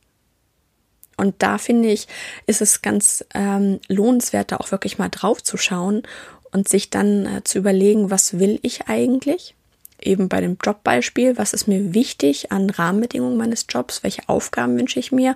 Und 1.16 1.36
da 1.40 1.58
finde 1.58 1.90
ich, 1.90 2.08
ist 2.48 2.62
es 2.62 2.82
ganz 2.82 3.26
ähm, 3.34 3.80
lohnenswert, 3.88 4.52
da 4.52 4.58
auch 4.58 4.72
wirklich 4.72 4.98
mal 4.98 5.10
drauf 5.10 5.44
zu 5.44 5.58
schauen 5.58 6.04
und 6.52 6.70
sich 6.70 6.90
dann 6.90 7.26
äh, 7.26 7.44
zu 7.44 7.58
überlegen, 7.58 8.10
was 8.10 8.40
will 8.40 8.60
ich 8.62 8.88
eigentlich? 8.88 9.56
Eben 10.02 10.30
bei 10.30 10.40
dem 10.40 10.58
Jobbeispiel, 10.64 11.38
was 11.38 11.54
ist 11.54 11.68
mir 11.68 11.94
wichtig 11.94 12.52
an 12.54 12.70
Rahmenbedingungen 12.70 13.38
meines 13.38 13.66
Jobs? 13.68 14.02
Welche 14.04 14.28
Aufgaben 14.28 14.78
wünsche 14.78 15.00
ich 15.00 15.12
mir? 15.12 15.36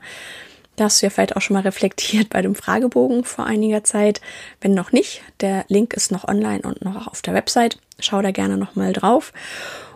Da 0.76 0.86
hast 0.86 1.02
du 1.02 1.06
ja 1.06 1.10
vielleicht 1.12 1.36
auch 1.36 1.42
schon 1.42 1.54
mal 1.54 1.62
reflektiert 1.62 2.30
bei 2.30 2.42
dem 2.42 2.56
Fragebogen 2.56 3.24
vor 3.24 3.46
einiger 3.46 3.84
Zeit. 3.84 4.22
Wenn 4.60 4.74
noch 4.74 4.92
nicht, 4.92 5.22
der 5.40 5.66
Link 5.68 5.94
ist 5.94 6.12
noch 6.12 6.28
online 6.28 6.62
und 6.64 6.84
noch 6.84 7.08
auf 7.08 7.22
der 7.22 7.36
Website. 7.36 7.78
Schau 8.00 8.22
da 8.22 8.32
gerne 8.32 8.58
nochmal 8.58 8.92
drauf. 8.92 9.34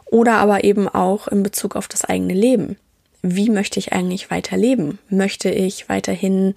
Oder 0.05 0.35
aber 0.35 0.63
eben 0.63 0.87
auch 0.87 1.27
in 1.27 1.43
Bezug 1.43 1.75
auf 1.75 1.87
das 1.87 2.05
eigene 2.05 2.33
Leben. 2.33 2.77
Wie 3.23 3.49
möchte 3.49 3.79
ich 3.79 3.91
eigentlich 3.91 4.29
weiter 4.29 4.55
leben? 4.55 4.99
Möchte 5.09 5.49
ich 5.49 5.89
weiterhin 5.89 6.53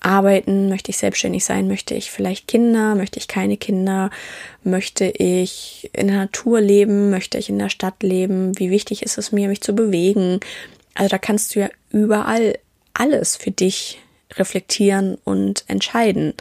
arbeiten? 0.00 0.68
Möchte 0.68 0.90
ich 0.90 0.98
selbstständig 0.98 1.44
sein? 1.44 1.66
Möchte 1.66 1.94
ich 1.94 2.10
vielleicht 2.10 2.46
Kinder? 2.46 2.94
Möchte 2.94 3.18
ich 3.18 3.26
keine 3.26 3.56
Kinder? 3.56 4.10
Möchte 4.62 5.06
ich 5.06 5.90
in 5.94 6.08
der 6.08 6.16
Natur 6.18 6.60
leben? 6.60 7.10
Möchte 7.10 7.38
ich 7.38 7.48
in 7.48 7.58
der 7.58 7.70
Stadt 7.70 8.02
leben? 8.02 8.58
Wie 8.58 8.70
wichtig 8.70 9.02
ist 9.02 9.18
es 9.18 9.32
mir, 9.32 9.48
mich 9.48 9.62
zu 9.62 9.74
bewegen? 9.74 10.40
Also 10.94 11.08
da 11.08 11.18
kannst 11.18 11.54
du 11.54 11.60
ja 11.60 11.70
überall 11.90 12.58
alles 12.94 13.36
für 13.36 13.50
dich 13.50 14.00
reflektieren 14.36 15.16
und 15.24 15.64
entscheiden. 15.68 16.34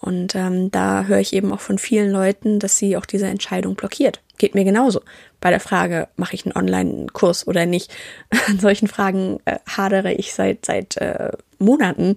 Und 0.00 0.34
ähm, 0.34 0.70
da 0.70 1.04
höre 1.04 1.18
ich 1.18 1.32
eben 1.32 1.52
auch 1.52 1.60
von 1.60 1.78
vielen 1.78 2.10
Leuten, 2.10 2.60
dass 2.60 2.78
sie 2.78 2.96
auch 2.96 3.06
diese 3.06 3.26
Entscheidung 3.26 3.74
blockiert. 3.74 4.20
Geht 4.38 4.54
mir 4.54 4.64
genauso. 4.64 5.02
Bei 5.40 5.50
der 5.50 5.60
Frage, 5.60 6.08
mache 6.16 6.34
ich 6.34 6.46
einen 6.46 6.56
Online-Kurs 6.56 7.46
oder 7.48 7.66
nicht? 7.66 7.92
An 8.46 8.60
solchen 8.60 8.86
Fragen 8.86 9.40
äh, 9.44 9.58
hadere 9.66 10.12
ich 10.12 10.32
seit, 10.34 10.64
seit 10.64 10.96
äh, 10.98 11.32
Monaten, 11.58 12.16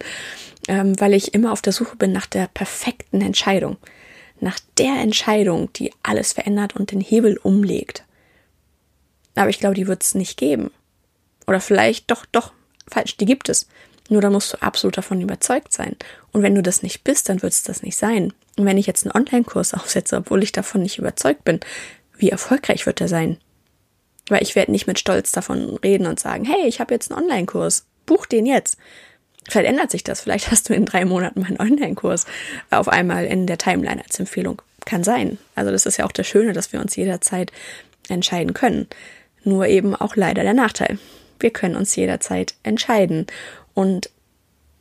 ähm, 0.67 0.99
weil 0.99 1.13
ich 1.13 1.33
immer 1.33 1.51
auf 1.51 1.61
der 1.61 1.73
Suche 1.73 1.95
bin 1.95 2.11
nach 2.11 2.27
der 2.27 2.47
perfekten 2.53 3.21
Entscheidung. 3.21 3.77
Nach 4.39 4.59
der 4.77 4.95
Entscheidung, 5.01 5.73
die 5.73 5.91
alles 6.03 6.33
verändert 6.33 6.75
und 6.75 6.91
den 6.91 7.01
Hebel 7.01 7.37
umlegt. 7.41 8.03
Aber 9.35 9.49
ich 9.49 9.59
glaube, 9.59 9.75
die 9.75 9.87
wird 9.87 10.03
es 10.03 10.13
nicht 10.13 10.37
geben. 10.37 10.71
Oder 11.47 11.59
vielleicht 11.59 12.11
doch, 12.11 12.25
doch, 12.31 12.53
falsch, 12.91 13.17
die 13.17 13.25
gibt 13.25 13.49
es. 13.49 13.67
Nur 14.09 14.21
da 14.21 14.29
musst 14.29 14.53
du 14.53 14.61
absolut 14.61 14.97
davon 14.97 15.21
überzeugt 15.21 15.71
sein. 15.71 15.95
Und 16.31 16.43
wenn 16.43 16.55
du 16.55 16.61
das 16.61 16.83
nicht 16.83 17.03
bist, 17.03 17.29
dann 17.29 17.41
wird 17.41 17.53
es 17.53 17.63
das 17.63 17.81
nicht 17.81 17.95
sein. 17.95 18.33
Und 18.57 18.65
wenn 18.65 18.77
ich 18.77 18.87
jetzt 18.87 19.05
einen 19.05 19.15
Online-Kurs 19.15 19.73
aufsetze, 19.73 20.17
obwohl 20.17 20.43
ich 20.43 20.51
davon 20.51 20.81
nicht 20.81 20.97
überzeugt 20.97 21.43
bin, 21.45 21.59
wie 22.17 22.29
erfolgreich 22.29 22.85
wird 22.85 23.01
er 23.01 23.07
sein? 23.07 23.37
Weil 24.27 24.43
ich 24.43 24.55
werde 24.55 24.71
nicht 24.71 24.87
mit 24.87 24.99
Stolz 24.99 25.31
davon 25.31 25.77
reden 25.77 26.07
und 26.07 26.19
sagen, 26.19 26.45
hey, 26.45 26.67
ich 26.67 26.79
habe 26.79 26.93
jetzt 26.93 27.11
einen 27.11 27.23
Online-Kurs, 27.23 27.85
buch 28.05 28.25
den 28.25 28.45
jetzt. 28.45 28.77
Vielleicht 29.49 29.69
ändert 29.69 29.91
sich 29.91 30.03
das. 30.03 30.21
Vielleicht 30.21 30.51
hast 30.51 30.69
du 30.69 30.73
in 30.73 30.85
drei 30.85 31.05
Monaten 31.05 31.41
meinen 31.41 31.59
Online-Kurs 31.59 32.25
auf 32.69 32.87
einmal 32.89 33.25
in 33.25 33.47
der 33.47 33.57
Timeline 33.57 34.03
als 34.03 34.19
Empfehlung. 34.19 34.61
Kann 34.85 35.03
sein. 35.03 35.37
Also 35.55 35.71
das 35.71 35.85
ist 35.85 35.97
ja 35.97 36.05
auch 36.05 36.11
das 36.11 36.27
Schöne, 36.27 36.53
dass 36.53 36.73
wir 36.73 36.81
uns 36.81 36.95
jederzeit 36.95 37.51
entscheiden 38.09 38.53
können. 38.53 38.87
Nur 39.43 39.67
eben 39.67 39.95
auch 39.95 40.15
leider 40.15 40.43
der 40.43 40.53
Nachteil. 40.53 40.99
Wir 41.41 41.51
können 41.51 41.75
uns 41.75 41.95
jederzeit 41.95 42.55
entscheiden 42.63 43.27
und 43.73 44.09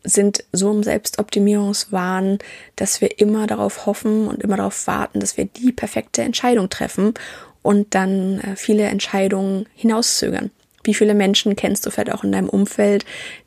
sind 0.03 0.45
so 0.53 0.71
im 0.71 0.83
Selbstoptimierungswahn, 0.83 2.39
dass 2.77 3.01
wir 3.01 3.19
immer 3.19 3.47
darauf 3.47 3.87
hoffen 3.87 4.29
und 4.29 4.43
immer 4.43 4.57
darauf 4.57 4.87
warten, 4.87 5.21
dass 5.21 5.37
wir 5.37 5.45
die 5.45 5.73
perfekte 5.73 6.23
Entscheidung 6.23 6.71
treffen 6.71 7.15
und 7.63 7.95
dann 7.95 8.41
äh, 8.41 8.57
viele 8.57 8.85
Entscheidungen 8.85 9.67
hinauszögern. 9.75 10.51
Wie 10.83 10.95
viele 10.95 11.15
Menschen 11.15 11.57
kennst 11.57 11.85
du 11.85 11.91
vielleicht 11.91 12.13
auch 12.13 12.25
in 12.25 12.33
deinem 12.33 12.49
Umfeld, 12.49 13.05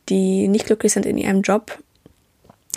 die 0.10 0.48
nicht 0.48 0.68
glücklich 0.68 0.94
sind 0.94 1.06
in 1.08 1.18
ihrem 1.18 1.42
Job, 1.42 1.80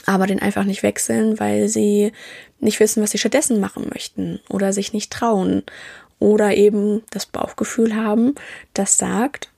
aber 0.06 0.26
den 0.26 0.40
einfach 0.40 0.64
nicht 0.64 0.82
wechseln, 0.82 1.38
weil 1.38 1.68
sie 1.68 2.12
nicht 2.60 2.80
wissen, 2.80 3.02
was 3.02 3.10
sie 3.10 3.18
stattdessen 3.18 3.60
machen 3.60 3.90
möchten 3.92 4.40
oder 4.48 4.72
sich 4.72 4.94
nicht 4.94 5.12
trauen 5.12 5.62
oder 6.18 6.56
eben 6.56 7.02
das 7.10 7.26
Bauchgefühl 7.26 7.94
haben, 7.94 8.34
das 8.72 8.96
sagt, 8.96 9.50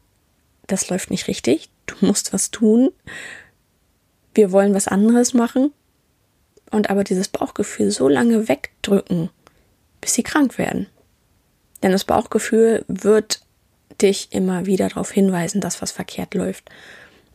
das 0.69 0.89
läuft 0.89 1.11
nicht 1.11 1.27
richtig, 1.27 1.69
du 1.87 2.07
musst 2.07 2.33
was 2.33 2.51
tun, 2.51 2.91
wir 4.35 4.53
wollen 4.53 4.75
was 4.75 4.87
anderes 4.87 5.35
machen 5.35 5.73
und 6.71 6.91
aber 6.91 7.03
dieses 7.03 7.29
Bauchgefühl 7.29 7.91
so 7.91 8.09
lange 8.09 8.49
wegdrücken, 8.49 9.31
bis 10.01 10.15
sie 10.15 10.23
krank 10.23 10.59
werden. 10.59 10.87
Denn 11.83 11.93
das 11.93 12.05
Bauchgefühl 12.05 12.85
wird 12.87 13.41
dich 14.01 14.29
immer 14.31 14.67
wieder 14.67 14.89
darauf 14.89 15.11
hinweisen, 15.11 15.61
dass 15.61 15.83
was 15.83 15.91
verkehrt 15.91 16.35
läuft. 16.35 16.71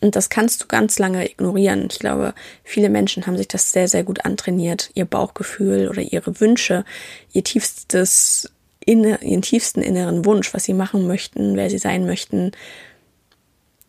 Und 0.02 0.16
das 0.16 0.30
kannst 0.30 0.62
du 0.62 0.68
ganz 0.68 1.00
lange 1.00 1.30
ignorieren. 1.30 1.88
Ich 1.90 2.00
glaube, 2.00 2.34
viele 2.64 2.90
Menschen 2.90 3.26
haben 3.26 3.38
sich 3.38 3.48
das 3.48 3.72
sehr, 3.72 3.88
sehr 3.88 4.04
gut 4.04 4.26
antrainiert, 4.26 4.92
ihr 4.96 5.06
Bauchgefühl 5.06 5.88
oder 5.88 6.02
ihre 6.02 6.40
Wünsche, 6.42 6.84
ihr 7.32 7.44
tiefstes, 7.44 8.52
ihren 8.86 9.42
tiefsten 9.42 9.82
inneren 9.82 10.26
Wunsch, 10.26 10.54
was 10.54 10.66
sie 10.66 10.74
machen 10.74 11.08
möchten, 11.08 11.56
wer 11.56 11.70
sie 11.70 11.78
sein 11.78 12.06
möchten, 12.06 12.52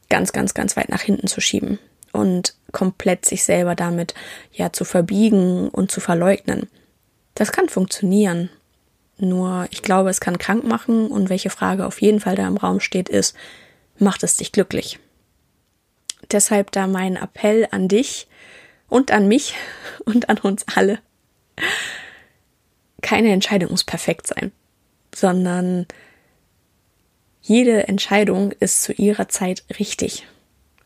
ganz, 0.08 0.32
ganz, 0.32 0.54
ganz 0.54 0.76
weit 0.76 0.88
nach 0.88 1.02
hinten 1.02 1.26
zu 1.26 1.40
schieben 1.40 1.78
und 2.12 2.54
komplett 2.73 3.25
sich 3.25 3.44
selber 3.44 3.75
damit 3.75 4.14
ja 4.52 4.73
zu 4.73 4.84
verbiegen 4.84 5.69
und 5.69 5.90
zu 5.90 6.00
verleugnen. 6.00 6.69
Das 7.34 7.52
kann 7.52 7.69
funktionieren. 7.69 8.50
Nur 9.19 9.67
ich 9.71 9.82
glaube, 9.82 10.10
es 10.10 10.21
kann 10.21 10.38
krank 10.38 10.64
machen 10.64 11.08
und 11.08 11.28
welche 11.28 11.50
Frage 11.50 11.86
auf 11.86 12.00
jeden 12.00 12.21
Fall 12.21 12.36
da 12.36 12.47
im 12.47 12.56
Raum 12.56 12.80
steht, 12.80 13.08
ist, 13.08 13.36
macht 13.99 14.23
es 14.23 14.36
dich 14.36 14.52
glücklich? 14.52 14.99
Deshalb 16.30 16.73
da 16.73 16.86
mein 16.86 17.17
Appell 17.17 17.69
an 17.71 17.88
dich 17.88 18.28
und 18.88 19.10
an 19.10 19.28
mich 19.28 19.54
und 20.04 20.28
an 20.28 20.38
uns 20.38 20.64
alle. 20.75 20.99
Keine 23.02 23.32
Entscheidung 23.32 23.71
muss 23.71 23.84
perfekt 23.84 24.26
sein, 24.26 24.52
sondern 25.14 25.86
jede 27.47 27.89
Entscheidung 27.89 28.52
ist 28.52 28.83
zu 28.83 28.95
ihrer 28.95 29.28
Zeit 29.28 29.65
richtig. 29.78 30.26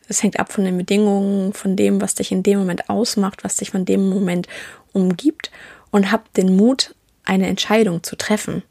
Es 0.09 0.23
hängt 0.23 0.41
ab 0.41 0.53
von 0.53 0.65
den 0.65 0.77
Bedingungen, 0.77 1.53
von 1.53 1.77
dem, 1.77 2.01
was 2.01 2.17
dich 2.17 2.33
in 2.33 2.43
dem 2.43 2.59
Moment 2.59 2.91
ausmacht, 2.91 3.45
was 3.45 3.57
dich 3.57 3.71
von 3.71 3.85
dem 3.85 4.09
Moment 4.09 4.49
umgibt 4.93 5.53
und 5.93 6.11
hab 6.11 6.33
den 6.35 6.57
Mut, 6.57 6.95
eine 7.25 7.47
Entscheidung 7.47 8.03
zu 8.03 8.17
treffen. 8.17 8.65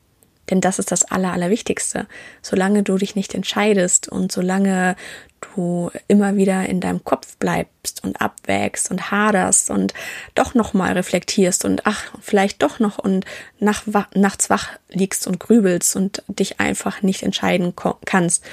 Denn 0.49 0.59
das 0.59 0.79
ist 0.79 0.91
das 0.91 1.05
Aller, 1.05 1.31
Allerwichtigste. 1.31 2.07
Solange 2.41 2.83
du 2.83 2.97
dich 2.97 3.15
nicht 3.15 3.33
entscheidest 3.33 4.09
und 4.09 4.31
solange 4.33 4.97
du 5.39 5.89
immer 6.07 6.35
wieder 6.35 6.67
in 6.67 6.81
deinem 6.81 7.03
Kopf 7.05 7.37
bleibst 7.37 7.76
und 8.03 8.21
abwägst 8.21 8.91
und 8.91 9.11
haderst 9.11 9.69
und 9.69 9.93
doch 10.35 10.53
nochmal 10.53 10.93
reflektierst 10.93 11.65
und 11.65 11.85
ach, 11.85 12.03
vielleicht 12.21 12.61
doch 12.61 12.79
noch 12.79 12.97
und 12.97 13.25
nach, 13.59 13.83
nachts 14.13 14.49
wach 14.49 14.69
liegst 14.89 15.27
und 15.27 15.39
grübelst 15.39 15.95
und 15.95 16.23
dich 16.27 16.59
einfach 16.59 17.01
nicht 17.01 17.23
entscheiden 17.23 17.73
kannst. 18.05 18.43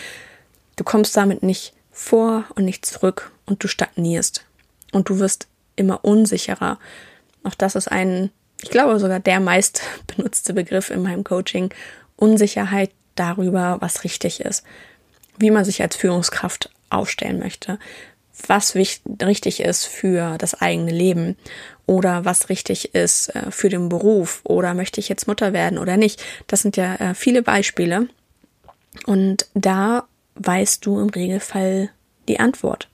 Du 0.76 0.84
kommst 0.84 1.16
damit 1.16 1.42
nicht 1.42 1.72
vor 1.92 2.44
und 2.54 2.64
nicht 2.64 2.84
zurück 2.84 3.32
und 3.46 3.62
du 3.62 3.68
stagnierst 3.68 4.44
und 4.92 5.08
du 5.08 5.18
wirst 5.18 5.46
immer 5.76 6.04
unsicherer. 6.04 6.78
Auch 7.42 7.54
das 7.54 7.74
ist 7.74 7.90
ein, 7.90 8.30
ich 8.62 8.70
glaube 8.70 8.98
sogar 8.98 9.20
der 9.20 9.40
meist 9.40 9.82
benutzte 10.16 10.54
Begriff 10.54 10.90
in 10.90 11.02
meinem 11.02 11.24
Coaching, 11.24 11.72
Unsicherheit 12.16 12.90
darüber, 13.14 13.76
was 13.80 14.04
richtig 14.04 14.40
ist, 14.40 14.64
wie 15.38 15.50
man 15.50 15.64
sich 15.64 15.82
als 15.82 15.96
Führungskraft 15.96 16.70
aufstellen 16.90 17.38
möchte, 17.38 17.78
was 18.48 18.74
richtig 18.74 19.60
ist 19.60 19.86
für 19.86 20.36
das 20.38 20.60
eigene 20.60 20.90
Leben 20.90 21.36
oder 21.86 22.24
was 22.24 22.48
richtig 22.48 22.94
ist 22.94 23.34
äh, 23.34 23.50
für 23.50 23.68
den 23.68 23.88
Beruf 23.88 24.40
oder 24.44 24.74
möchte 24.74 25.00
ich 25.00 25.08
jetzt 25.08 25.28
Mutter 25.28 25.52
werden 25.52 25.78
oder 25.78 25.96
nicht. 25.96 26.22
Das 26.46 26.62
sind 26.62 26.76
ja 26.76 26.94
äh, 26.96 27.14
viele 27.14 27.42
Beispiele. 27.42 28.08
Und 29.06 29.46
da 29.54 30.04
weißt 30.36 30.84
du 30.84 31.00
im 31.00 31.10
Regelfall 31.10 31.90
die 32.28 32.40
Antwort. 32.40 32.88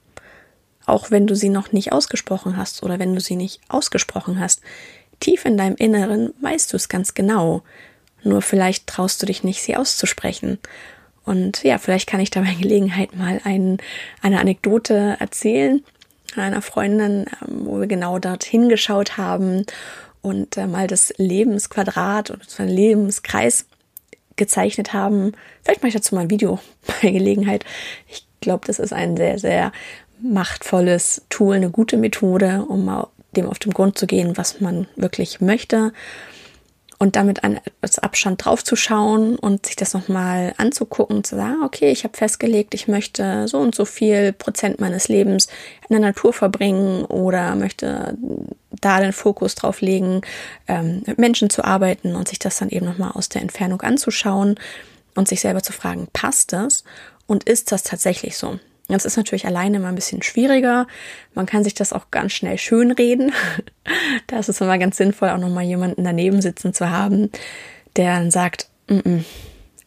Auch 0.85 1.11
wenn 1.11 1.27
du 1.27 1.35
sie 1.35 1.49
noch 1.49 1.71
nicht 1.71 1.91
ausgesprochen 1.91 2.57
hast 2.57 2.83
oder 2.83 2.99
wenn 2.99 3.13
du 3.13 3.21
sie 3.21 3.35
nicht 3.35 3.61
ausgesprochen 3.67 4.39
hast. 4.39 4.61
Tief 5.19 5.45
in 5.45 5.57
deinem 5.57 5.75
Inneren 5.75 6.33
weißt 6.41 6.73
du 6.73 6.77
es 6.77 6.89
ganz 6.89 7.13
genau. 7.13 7.63
Nur 8.23 8.41
vielleicht 8.41 8.87
traust 8.87 9.21
du 9.21 9.25
dich 9.25 9.43
nicht, 9.43 9.61
sie 9.61 9.75
auszusprechen. 9.75 10.59
Und 11.25 11.63
ja, 11.63 11.77
vielleicht 11.77 12.07
kann 12.07 12.19
ich 12.19 12.31
da 12.31 12.41
bei 12.41 12.53
Gelegenheit 12.59 13.15
mal 13.15 13.41
ein, 13.43 13.77
eine 14.21 14.39
Anekdote 14.39 15.17
erzählen 15.19 15.83
einer 16.37 16.61
Freundin, 16.61 17.25
ähm, 17.41 17.65
wo 17.65 17.79
wir 17.79 17.87
genau 17.87 18.19
dort 18.19 18.43
hingeschaut 18.43 19.17
haben 19.17 19.65
und 20.21 20.57
äh, 20.57 20.67
mal 20.67 20.87
das 20.87 21.13
Lebensquadrat 21.17 22.31
oder 22.31 22.41
den 22.57 22.67
Lebenskreis 22.67 23.65
gezeichnet 24.35 24.93
haben. 24.93 25.33
Vielleicht 25.63 25.81
mache 25.81 25.89
ich 25.89 25.95
dazu 25.95 26.15
mal 26.15 26.21
ein 26.21 26.29
Video 26.29 26.59
bei 27.01 27.11
Gelegenheit. 27.11 27.65
Ich 28.07 28.25
glaube, 28.39 28.65
das 28.67 28.79
ist 28.79 28.93
ein 28.93 29.17
sehr, 29.17 29.39
sehr 29.39 29.71
machtvolles 30.21 31.23
Tool, 31.29 31.55
eine 31.55 31.69
gute 31.69 31.97
Methode, 31.97 32.65
um 32.67 33.05
dem 33.35 33.47
auf 33.47 33.59
den 33.59 33.73
Grund 33.73 33.97
zu 33.97 34.07
gehen, 34.07 34.37
was 34.37 34.61
man 34.61 34.87
wirklich 34.95 35.41
möchte 35.41 35.93
und 37.01 37.15
damit 37.15 37.43
an 37.43 37.57
etwas 37.57 37.97
Abstand 37.97 38.45
draufzuschauen 38.45 39.35
und 39.35 39.65
sich 39.65 39.75
das 39.75 39.95
nochmal 39.95 40.53
anzugucken, 40.57 41.23
zu 41.23 41.35
sagen, 41.35 41.63
okay, 41.63 41.89
ich 41.89 42.03
habe 42.03 42.15
festgelegt, 42.15 42.75
ich 42.75 42.87
möchte 42.87 43.47
so 43.47 43.57
und 43.57 43.73
so 43.73 43.85
viel 43.85 44.33
Prozent 44.33 44.79
meines 44.79 45.07
Lebens 45.07 45.47
in 45.89 45.95
der 45.95 45.99
Natur 45.99 46.31
verbringen 46.31 47.05
oder 47.05 47.55
möchte 47.55 48.15
da 48.81 48.99
den 48.99 49.13
Fokus 49.13 49.55
drauf 49.55 49.81
legen, 49.81 50.21
ähm, 50.67 51.01
mit 51.07 51.17
Menschen 51.17 51.49
zu 51.49 51.65
arbeiten 51.65 52.15
und 52.15 52.27
sich 52.27 52.37
das 52.37 52.59
dann 52.59 52.69
eben 52.69 52.85
nochmal 52.85 53.13
aus 53.15 53.29
der 53.29 53.41
Entfernung 53.41 53.81
anzuschauen 53.81 54.59
und 55.15 55.27
sich 55.27 55.41
selber 55.41 55.63
zu 55.63 55.73
fragen, 55.73 56.07
passt 56.13 56.53
das 56.53 56.83
und 57.25 57.45
ist 57.45 57.71
das 57.71 57.81
tatsächlich 57.81 58.37
so? 58.37 58.59
Das 58.91 59.05
ist 59.05 59.17
natürlich 59.17 59.45
alleine 59.45 59.77
immer 59.77 59.87
ein 59.87 59.95
bisschen 59.95 60.21
schwieriger. 60.21 60.87
Man 61.33 61.45
kann 61.45 61.63
sich 61.63 61.73
das 61.73 61.93
auch 61.93 62.11
ganz 62.11 62.33
schnell 62.33 62.57
schönreden. 62.57 63.31
da 64.27 64.39
ist 64.39 64.49
es 64.49 64.61
immer 64.61 64.77
ganz 64.77 64.97
sinnvoll, 64.97 65.29
auch 65.29 65.37
nochmal 65.37 65.63
jemanden 65.63 66.03
daneben 66.03 66.41
sitzen 66.41 66.73
zu 66.73 66.89
haben, 66.89 67.31
der 67.95 68.15
dann 68.15 68.31
sagt, 68.31 68.69
mm 68.87 68.97
-mm, 68.97 69.23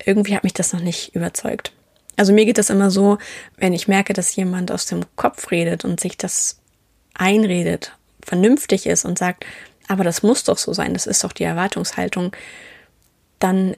irgendwie 0.04 0.34
hat 0.36 0.44
mich 0.44 0.54
das 0.54 0.72
noch 0.72 0.80
nicht 0.80 1.14
überzeugt. 1.14 1.72
Also 2.16 2.32
mir 2.32 2.44
geht 2.44 2.58
das 2.58 2.70
immer 2.70 2.90
so, 2.90 3.18
wenn 3.56 3.72
ich 3.72 3.88
merke, 3.88 4.12
dass 4.12 4.36
jemand 4.36 4.70
aus 4.70 4.86
dem 4.86 5.04
Kopf 5.16 5.50
redet 5.50 5.84
und 5.84 5.98
sich 6.00 6.16
das 6.16 6.60
einredet, 7.14 7.92
vernünftig 8.22 8.86
ist 8.86 9.04
und 9.04 9.18
sagt, 9.18 9.44
aber 9.88 10.04
das 10.04 10.22
muss 10.22 10.44
doch 10.44 10.58
so 10.58 10.72
sein, 10.72 10.94
das 10.94 11.06
ist 11.06 11.24
doch 11.24 11.32
die 11.32 11.44
Erwartungshaltung, 11.44 12.34
dann 13.38 13.76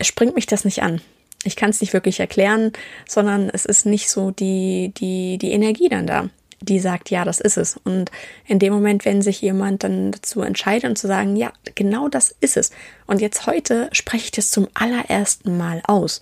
springt 0.00 0.34
mich 0.34 0.46
das 0.46 0.64
nicht 0.64 0.82
an 0.82 1.00
ich 1.44 1.56
kann 1.56 1.70
es 1.70 1.80
nicht 1.80 1.92
wirklich 1.92 2.20
erklären, 2.20 2.72
sondern 3.06 3.50
es 3.50 3.64
ist 3.64 3.86
nicht 3.86 4.10
so 4.10 4.30
die, 4.30 4.92
die, 4.96 5.38
die 5.38 5.52
Energie 5.52 5.88
dann 5.88 6.06
da. 6.06 6.28
die 6.60 6.78
sagt, 6.78 7.10
ja, 7.10 7.24
das 7.24 7.40
ist 7.40 7.58
es. 7.58 7.78
Und 7.84 8.10
in 8.46 8.58
dem 8.58 8.72
Moment, 8.72 9.04
wenn 9.04 9.22
sich 9.22 9.40
jemand 9.40 9.84
dann 9.84 10.12
dazu 10.12 10.40
entscheidet 10.40 10.88
und 10.88 10.96
zu 10.96 11.06
sagen, 11.06 11.36
ja, 11.36 11.52
genau 11.74 12.08
das 12.08 12.34
ist 12.40 12.56
es. 12.56 12.70
Und 13.06 13.20
jetzt 13.20 13.46
heute 13.46 13.88
spreche 13.92 14.26
ich 14.26 14.30
das 14.30 14.50
zum 14.50 14.68
allerersten 14.74 15.58
Mal 15.58 15.82
aus. 15.86 16.20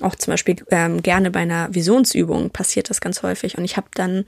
Auch 0.00 0.14
zum 0.14 0.32
Beispiel 0.32 0.56
ähm, 0.70 1.02
gerne 1.02 1.30
bei 1.30 1.40
einer 1.40 1.74
Visionsübung 1.74 2.50
passiert 2.50 2.90
das 2.90 3.00
ganz 3.00 3.22
häufig. 3.22 3.56
Und 3.56 3.64
ich 3.64 3.76
habe 3.76 3.88
dann 3.94 4.24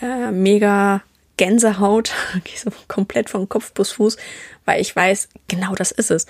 äh, 0.00 0.30
mega 0.30 1.02
Gänsehaut, 1.36 2.12
so 2.56 2.70
komplett 2.86 3.30
von 3.30 3.48
Kopf 3.48 3.72
bis 3.72 3.92
Fuß, 3.92 4.16
weil 4.64 4.80
ich 4.80 4.94
weiß, 4.94 5.28
genau 5.48 5.74
das 5.74 5.90
ist 5.90 6.10
es. 6.10 6.26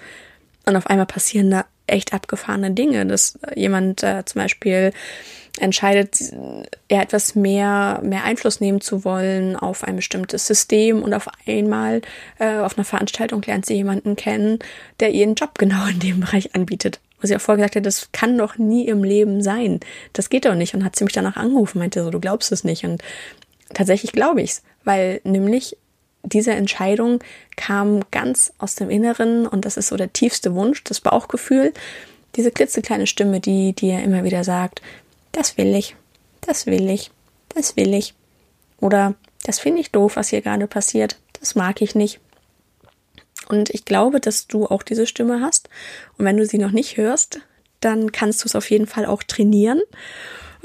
Und 0.67 0.77
auf 0.77 0.87
einmal 0.87 1.07
passieren 1.07 1.51
da 1.51 1.65
echt 1.91 2.13
abgefahrene 2.15 2.71
Dinge, 2.73 3.07
dass 3.07 3.39
jemand 3.55 4.03
äh, 4.03 4.25
zum 4.25 4.43
Beispiel 4.43 4.93
entscheidet, 5.59 6.19
er 6.89 7.03
etwas 7.03 7.35
mehr, 7.35 8.01
mehr 8.03 8.25
Einfluss 8.25 8.61
nehmen 8.61 8.81
zu 8.81 9.05
wollen 9.05 9.57
auf 9.57 9.85
ein 9.85 9.97
bestimmtes 9.97 10.47
System 10.47 11.03
und 11.03 11.13
auf 11.15 11.29
einmal 11.47 12.03
äh, 12.39 12.59
auf 12.59 12.77
einer 12.77 12.85
Veranstaltung 12.85 13.43
lernt 13.43 13.67
sie 13.67 13.75
jemanden 13.75 14.17
kennen, 14.17 14.59
der 15.01 15.11
ihren 15.11 15.35
Job 15.35 15.53
genau 15.59 15.87
in 15.87 16.01
dem 16.01 16.21
Bereich 16.21 16.55
anbietet. 16.55 17.01
Wo 17.21 17.27
sie 17.27 17.37
auch 17.37 17.41
vorher 17.41 17.59
gesagt 17.59 17.77
hat, 17.77 17.87
das 17.87 18.09
kann 18.13 18.39
doch 18.39 18.57
nie 18.57 18.87
im 18.87 19.05
Leben 19.05 19.43
sein. 19.43 19.81
Das 20.15 20.31
geht 20.31 20.47
doch 20.47 20.55
nicht. 20.55 20.73
Und 20.73 20.85
hat 20.85 20.97
sie 20.97 21.05
mich 21.05 21.13
danach 21.13 21.37
angerufen, 21.37 21.79
meinte 21.79 22.03
so, 22.03 22.11
du 22.11 22.19
glaubst 22.19 22.51
es 22.51 22.65
nicht. 22.65 22.85
Und 22.85 23.03
tatsächlich 23.75 24.13
glaube 24.13 24.41
ich's, 24.41 24.63
weil 24.85 25.21
nämlich 25.25 25.77
diese 26.23 26.53
Entscheidung 26.53 27.21
kam 27.57 28.03
ganz 28.11 28.53
aus 28.59 28.75
dem 28.75 28.91
Inneren 28.91 29.47
und 29.47 29.65
das 29.65 29.77
ist 29.77 29.89
so 29.89 29.97
der 29.97 30.13
tiefste 30.13 30.55
Wunsch, 30.55 30.85
das 30.85 31.01
Bauchgefühl, 31.01 31.73
diese 32.37 32.51
klitzekleine 32.51 33.07
Stimme, 33.07 33.41
die 33.41 33.73
dir 33.73 34.03
immer 34.03 34.25
wieder 34.25 34.45
sagt, 34.45 34.83
das 35.33 35.57
will 35.57 35.75
ich, 35.75 35.97
das 36.41 36.67
will 36.67 36.89
ich, 36.89 37.11
das 37.49 37.77
will 37.77 37.95
ich. 37.95 38.15
Oder 38.79 39.15
das 39.45 39.59
finde 39.59 39.81
ich 39.81 39.91
doof, 39.91 40.17
was 40.17 40.29
hier 40.29 40.43
gerade 40.43 40.67
passiert, 40.67 41.19
das 41.39 41.55
mag 41.55 41.81
ich 41.83 41.95
nicht. 41.95 42.21
Und 43.49 43.71
ich 43.71 43.85
glaube, 43.85 44.21
dass 44.21 44.47
du 44.47 44.67
auch 44.67 44.83
diese 44.83 45.07
Stimme 45.07 45.41
hast. 45.41 45.69
Und 46.17 46.25
wenn 46.25 46.37
du 46.37 46.47
sie 46.47 46.59
noch 46.59 46.71
nicht 46.71 46.97
hörst, 46.97 47.41
dann 47.81 48.13
kannst 48.13 48.45
du 48.45 48.47
es 48.47 48.55
auf 48.55 48.71
jeden 48.71 48.87
Fall 48.87 49.07
auch 49.07 49.23
trainieren. 49.23 49.81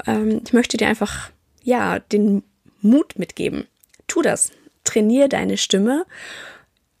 Ähm, 0.06 0.42
ich 0.44 0.52
möchte 0.52 0.76
dir 0.76 0.86
einfach, 0.86 1.30
ja, 1.64 1.98
den 1.98 2.44
Mut 2.82 3.18
mitgeben. 3.18 3.66
Tu 4.06 4.22
das. 4.22 4.52
Trainier 4.96 5.28
deine 5.28 5.58
Stimme 5.58 6.06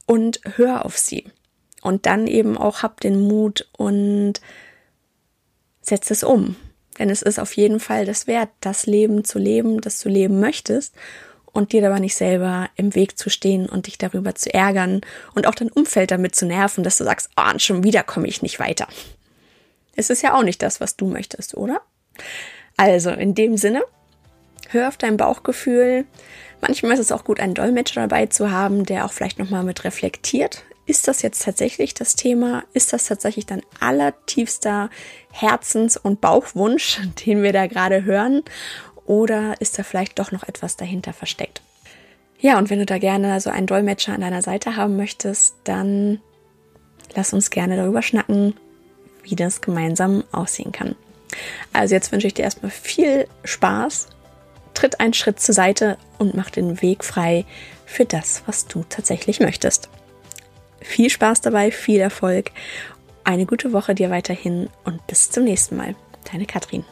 und 0.04 0.40
hör 0.56 0.84
auf 0.84 0.98
sie. 0.98 1.24
Und 1.80 2.04
dann 2.04 2.26
eben 2.26 2.58
auch 2.58 2.82
hab 2.82 3.00
den 3.00 3.18
Mut 3.18 3.68
und 3.72 4.34
setz 5.80 6.10
es 6.10 6.22
um. 6.22 6.56
Denn 6.98 7.08
es 7.08 7.22
ist 7.22 7.38
auf 7.38 7.54
jeden 7.54 7.80
Fall 7.80 8.04
das 8.04 8.26
wert, 8.26 8.50
das 8.60 8.84
Leben 8.84 9.24
zu 9.24 9.38
leben, 9.38 9.80
das 9.80 10.00
du 10.00 10.10
leben 10.10 10.40
möchtest 10.40 10.94
und 11.52 11.72
dir 11.72 11.86
aber 11.86 11.98
nicht 11.98 12.16
selber 12.16 12.68
im 12.76 12.94
Weg 12.94 13.16
zu 13.16 13.30
stehen 13.30 13.66
und 13.66 13.86
dich 13.86 13.96
darüber 13.96 14.34
zu 14.34 14.52
ärgern 14.52 15.00
und 15.34 15.46
auch 15.46 15.54
dein 15.54 15.70
Umfeld 15.70 16.10
damit 16.10 16.34
zu 16.34 16.44
nerven, 16.44 16.84
dass 16.84 16.98
du 16.98 17.04
sagst, 17.04 17.30
oh, 17.38 17.58
schon 17.58 17.82
wieder 17.82 18.02
komme 18.02 18.28
ich 18.28 18.42
nicht 18.42 18.60
weiter. 18.60 18.88
Es 19.94 20.10
ist 20.10 20.20
ja 20.22 20.34
auch 20.34 20.42
nicht 20.42 20.60
das, 20.60 20.82
was 20.82 20.96
du 20.96 21.06
möchtest, 21.06 21.56
oder? 21.56 21.80
Also, 22.76 23.10
in 23.10 23.34
dem 23.34 23.56
Sinne, 23.56 23.82
hör 24.70 24.88
auf 24.88 24.96
dein 24.96 25.16
Bauchgefühl. 25.16 26.04
Manchmal 26.60 26.92
ist 26.92 27.00
es 27.00 27.12
auch 27.12 27.24
gut, 27.24 27.40
einen 27.40 27.54
Dolmetscher 27.54 28.02
dabei 28.02 28.26
zu 28.26 28.50
haben, 28.50 28.84
der 28.84 29.04
auch 29.04 29.12
vielleicht 29.12 29.38
nochmal 29.38 29.62
mit 29.62 29.84
reflektiert 29.84 30.64
ist 30.86 31.08
das 31.08 31.20
jetzt 31.22 31.42
tatsächlich 31.42 31.94
das 31.94 32.14
Thema? 32.14 32.64
Ist 32.72 32.92
das 32.92 33.06
tatsächlich 33.06 33.44
dein 33.44 33.62
allertiefster 33.80 34.88
Herzens- 35.32 35.96
und 35.96 36.20
Bauchwunsch, 36.20 37.00
den 37.26 37.42
wir 37.42 37.52
da 37.52 37.66
gerade 37.66 38.04
hören? 38.04 38.42
Oder 39.04 39.60
ist 39.60 39.78
da 39.78 39.82
vielleicht 39.82 40.18
doch 40.18 40.32
noch 40.32 40.44
etwas 40.44 40.76
dahinter 40.76 41.12
versteckt? 41.12 41.60
Ja, 42.38 42.58
und 42.58 42.70
wenn 42.70 42.78
du 42.78 42.86
da 42.86 42.98
gerne 42.98 43.40
so 43.40 43.50
einen 43.50 43.66
Dolmetscher 43.66 44.12
an 44.12 44.20
deiner 44.20 44.42
Seite 44.42 44.76
haben 44.76 44.96
möchtest, 44.96 45.56
dann 45.64 46.20
lass 47.14 47.32
uns 47.32 47.50
gerne 47.50 47.76
darüber 47.76 48.02
schnacken, 48.02 48.54
wie 49.22 49.36
das 49.36 49.60
gemeinsam 49.60 50.22
aussehen 50.32 50.70
kann. 50.70 50.94
Also 51.72 51.94
jetzt 51.94 52.12
wünsche 52.12 52.26
ich 52.26 52.34
dir 52.34 52.42
erstmal 52.42 52.70
viel 52.70 53.26
Spaß, 53.44 54.08
tritt 54.76 55.00
einen 55.00 55.14
Schritt 55.14 55.40
zur 55.40 55.54
Seite 55.54 55.98
und 56.18 56.34
mach 56.34 56.50
den 56.50 56.80
Weg 56.82 57.04
frei 57.04 57.44
für 57.84 58.04
das, 58.04 58.42
was 58.46 58.66
du 58.66 58.84
tatsächlich 58.88 59.40
möchtest. 59.40 59.88
Viel 60.80 61.10
Spaß 61.10 61.40
dabei, 61.40 61.72
viel 61.72 62.00
Erfolg, 62.00 62.52
eine 63.24 63.46
gute 63.46 63.72
Woche 63.72 63.94
dir 63.94 64.10
weiterhin 64.10 64.68
und 64.84 65.04
bis 65.08 65.30
zum 65.30 65.44
nächsten 65.44 65.76
Mal. 65.76 65.96
Deine 66.30 66.46
Katrin. 66.46 66.84